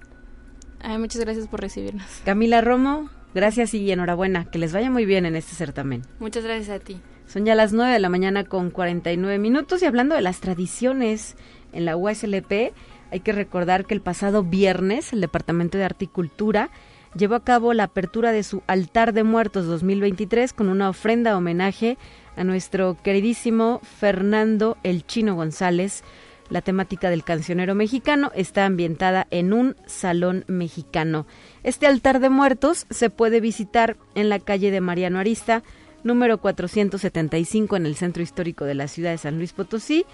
[0.98, 2.06] muchas gracias por recibirnos.
[2.24, 4.50] Camila Romo, gracias y enhorabuena.
[4.50, 6.00] Que les vaya muy bien en este certamen.
[6.18, 6.98] Muchas gracias a ti.
[7.26, 11.36] Son ya las 9 de la mañana con 49 minutos y hablando de las tradiciones
[11.74, 12.72] en la USLP,
[13.10, 16.70] hay que recordar que el pasado viernes el Departamento de Articultura
[17.14, 21.98] llevó a cabo la apertura de su altar de muertos 2023 con una ofrenda homenaje
[22.38, 26.04] a nuestro queridísimo Fernando el Chino González.
[26.50, 31.26] La temática del cancionero mexicano está ambientada en un salón mexicano.
[31.62, 35.62] Este altar de muertos se puede visitar en la calle de Mariano Arista,
[36.04, 40.06] número 475 en el centro histórico de la ciudad de San Luis Potosí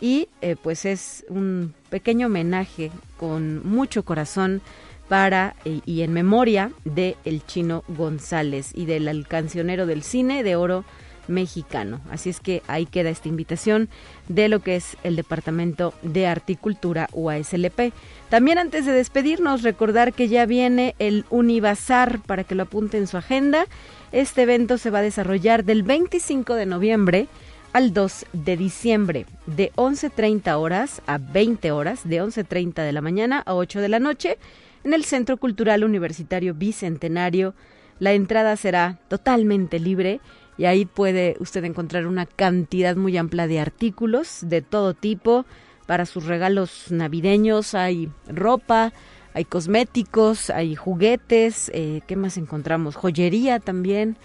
[0.00, 4.60] y eh, pues es un pequeño homenaje con mucho corazón
[5.08, 10.56] para eh, y en memoria de el chino González y del cancionero del cine de
[10.56, 10.84] oro
[11.30, 12.00] mexicano.
[12.10, 13.88] Así es que ahí queda esta invitación
[14.28, 17.92] de lo que es el Departamento de Articultura UASLP.
[18.28, 23.06] También antes de despedirnos, recordar que ya viene el Univazar para que lo apunte en
[23.06, 23.66] su agenda.
[24.12, 27.28] Este evento se va a desarrollar del 25 de noviembre
[27.72, 33.42] al 2 de diciembre, de 11.30 horas a 20 horas, de 11.30 de la mañana
[33.46, 34.38] a 8 de la noche,
[34.84, 37.54] en el Centro Cultural Universitario Bicentenario.
[37.98, 40.20] La entrada será totalmente libre
[40.60, 45.46] y ahí puede usted encontrar una cantidad muy amplia de artículos de todo tipo
[45.86, 47.74] para sus regalos navideños.
[47.74, 48.92] Hay ropa,
[49.32, 52.94] hay cosméticos, hay juguetes, eh, ¿qué más encontramos?
[52.94, 54.18] Joyería también.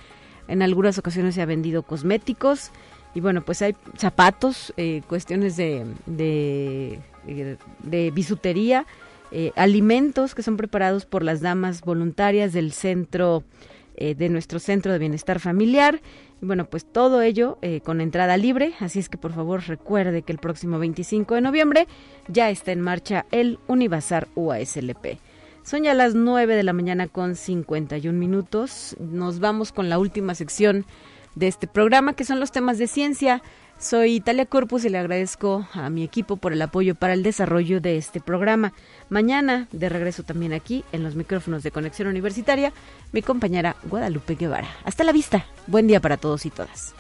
[0.50, 2.72] En algunas ocasiones se ha vendido cosméticos
[3.14, 8.86] y bueno, pues hay zapatos, eh, cuestiones de, de, eh, de bisutería,
[9.56, 13.44] alimentos que son preparados por las damas voluntarias del centro,
[13.98, 16.02] de nuestro centro de bienestar familiar
[16.42, 20.32] bueno, pues todo ello eh, con entrada libre, así es que por favor recuerde que
[20.32, 21.88] el próximo 25 de noviembre
[22.28, 25.18] ya está en marcha el Univazar UASLP.
[25.64, 28.96] Son ya las 9 de la mañana con 51 minutos.
[29.00, 30.86] Nos vamos con la última sección
[31.34, 33.42] de este programa, que son los temas de ciencia.
[33.78, 37.82] Soy Italia Corpus y le agradezco a mi equipo por el apoyo para el desarrollo
[37.82, 38.74] de este programa.
[39.10, 42.74] Mañana, de regreso también aquí en los micrófonos de Conexión Universitaria,
[43.12, 44.70] mi compañera Guadalupe Guevara.
[44.86, 45.46] Hasta la vista.
[45.68, 46.96] Buen día para todos y todas.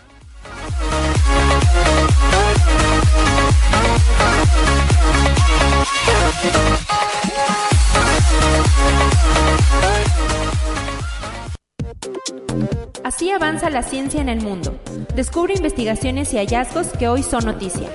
[13.05, 14.79] Así avanza la ciencia en el mundo.
[15.13, 17.87] Descubre investigaciones y hallazgos que hoy son noticia.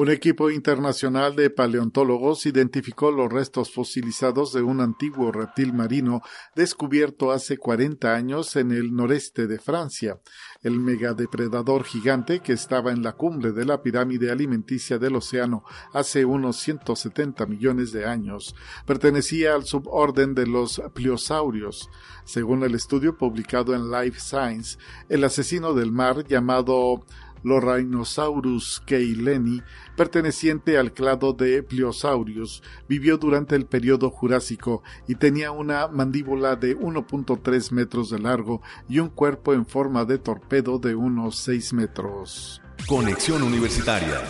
[0.00, 6.22] Un equipo internacional de paleontólogos identificó los restos fosilizados de un antiguo reptil marino
[6.54, 10.18] descubierto hace 40 años en el noreste de Francia.
[10.62, 16.26] El megadepredador gigante que estaba en la cumbre de la pirámide alimenticia del océano hace
[16.26, 18.54] unos 170 millones de años
[18.84, 21.88] pertenecía al suborden de los pliosaurios.
[22.24, 24.76] Según el estudio publicado en Life Science,
[25.08, 27.06] el asesino del mar llamado
[27.42, 29.62] Lorrainosaurus keileni,
[29.96, 36.78] perteneciente al clado de Pliosaurus, vivió durante el periodo Jurásico y tenía una mandíbula de
[36.78, 42.62] 1.3 metros de largo y un cuerpo en forma de torpedo de unos 6 metros.
[42.86, 44.20] Conexión Universitaria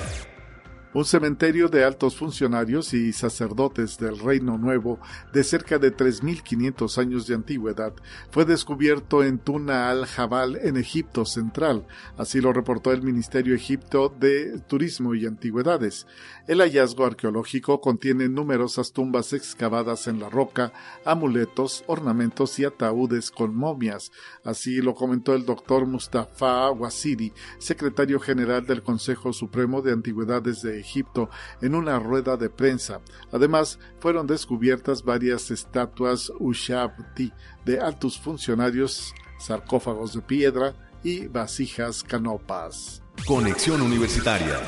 [0.93, 4.99] un cementerio de altos funcionarios y sacerdotes del Reino Nuevo
[5.33, 7.93] de cerca de 3.500 años de antigüedad
[8.31, 11.87] fue descubierto en Tuna al-Jabal en Egipto Central,
[12.17, 16.09] así lo reportó el Ministerio Egipto de Turismo y Antigüedades.
[16.49, 20.73] El hallazgo arqueológico contiene numerosas tumbas excavadas en la roca,
[21.05, 24.11] amuletos, ornamentos y ataúdes con momias,
[24.45, 30.80] así lo comentó el doctor Mustafa Wasiri, secretario general del Consejo Supremo de Antigüedades de
[30.81, 33.01] Egipto en una rueda de prensa.
[33.33, 37.33] Además, fueron descubiertas varias estatuas Ushabti
[37.65, 43.03] de altos funcionarios, sarcófagos de piedra y vasijas canopas.
[43.27, 44.61] Conexión Universitaria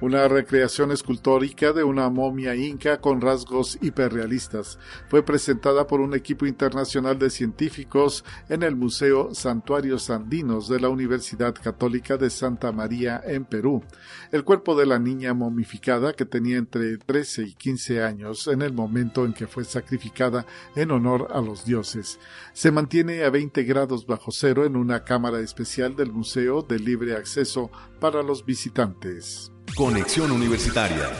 [0.00, 4.78] una recreación escultórica de una momia inca con rasgos hiperrealistas.
[5.08, 10.88] Fue presentada por un equipo internacional de científicos en el Museo Santuarios Andinos de la
[10.88, 13.82] Universidad Católica de Santa María en Perú.
[14.32, 18.72] El cuerpo de la niña momificada, que tenía entre 13 y 15 años en el
[18.72, 20.46] momento en que fue sacrificada
[20.76, 22.18] en honor a los dioses,
[22.54, 27.16] se mantiene a 20 grados bajo cero en una cámara especial del museo de libre
[27.16, 27.70] acceso
[28.00, 29.52] para los visitantes.
[29.76, 31.10] Conexión Universitaria.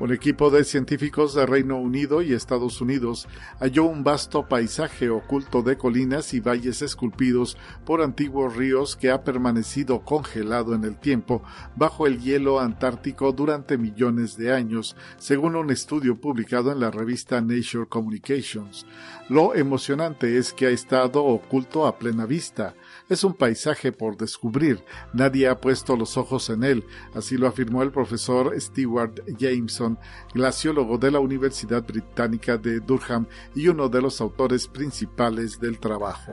[0.00, 3.26] Un equipo de científicos de Reino Unido y Estados Unidos
[3.58, 9.24] halló un vasto paisaje oculto de colinas y valles esculpidos por antiguos ríos que ha
[9.24, 11.42] permanecido congelado en el tiempo
[11.74, 17.40] bajo el hielo antártico durante millones de años, según un estudio publicado en la revista
[17.40, 18.86] Nature Communications.
[19.28, 22.74] Lo emocionante es que ha estado oculto a plena vista.
[23.08, 24.84] Es un paisaje por descubrir.
[25.14, 26.84] Nadie ha puesto los ojos en él.
[27.14, 29.98] Así lo afirmó el profesor Stewart Jameson,
[30.34, 36.32] glaciólogo de la Universidad Británica de Durham y uno de los autores principales del trabajo.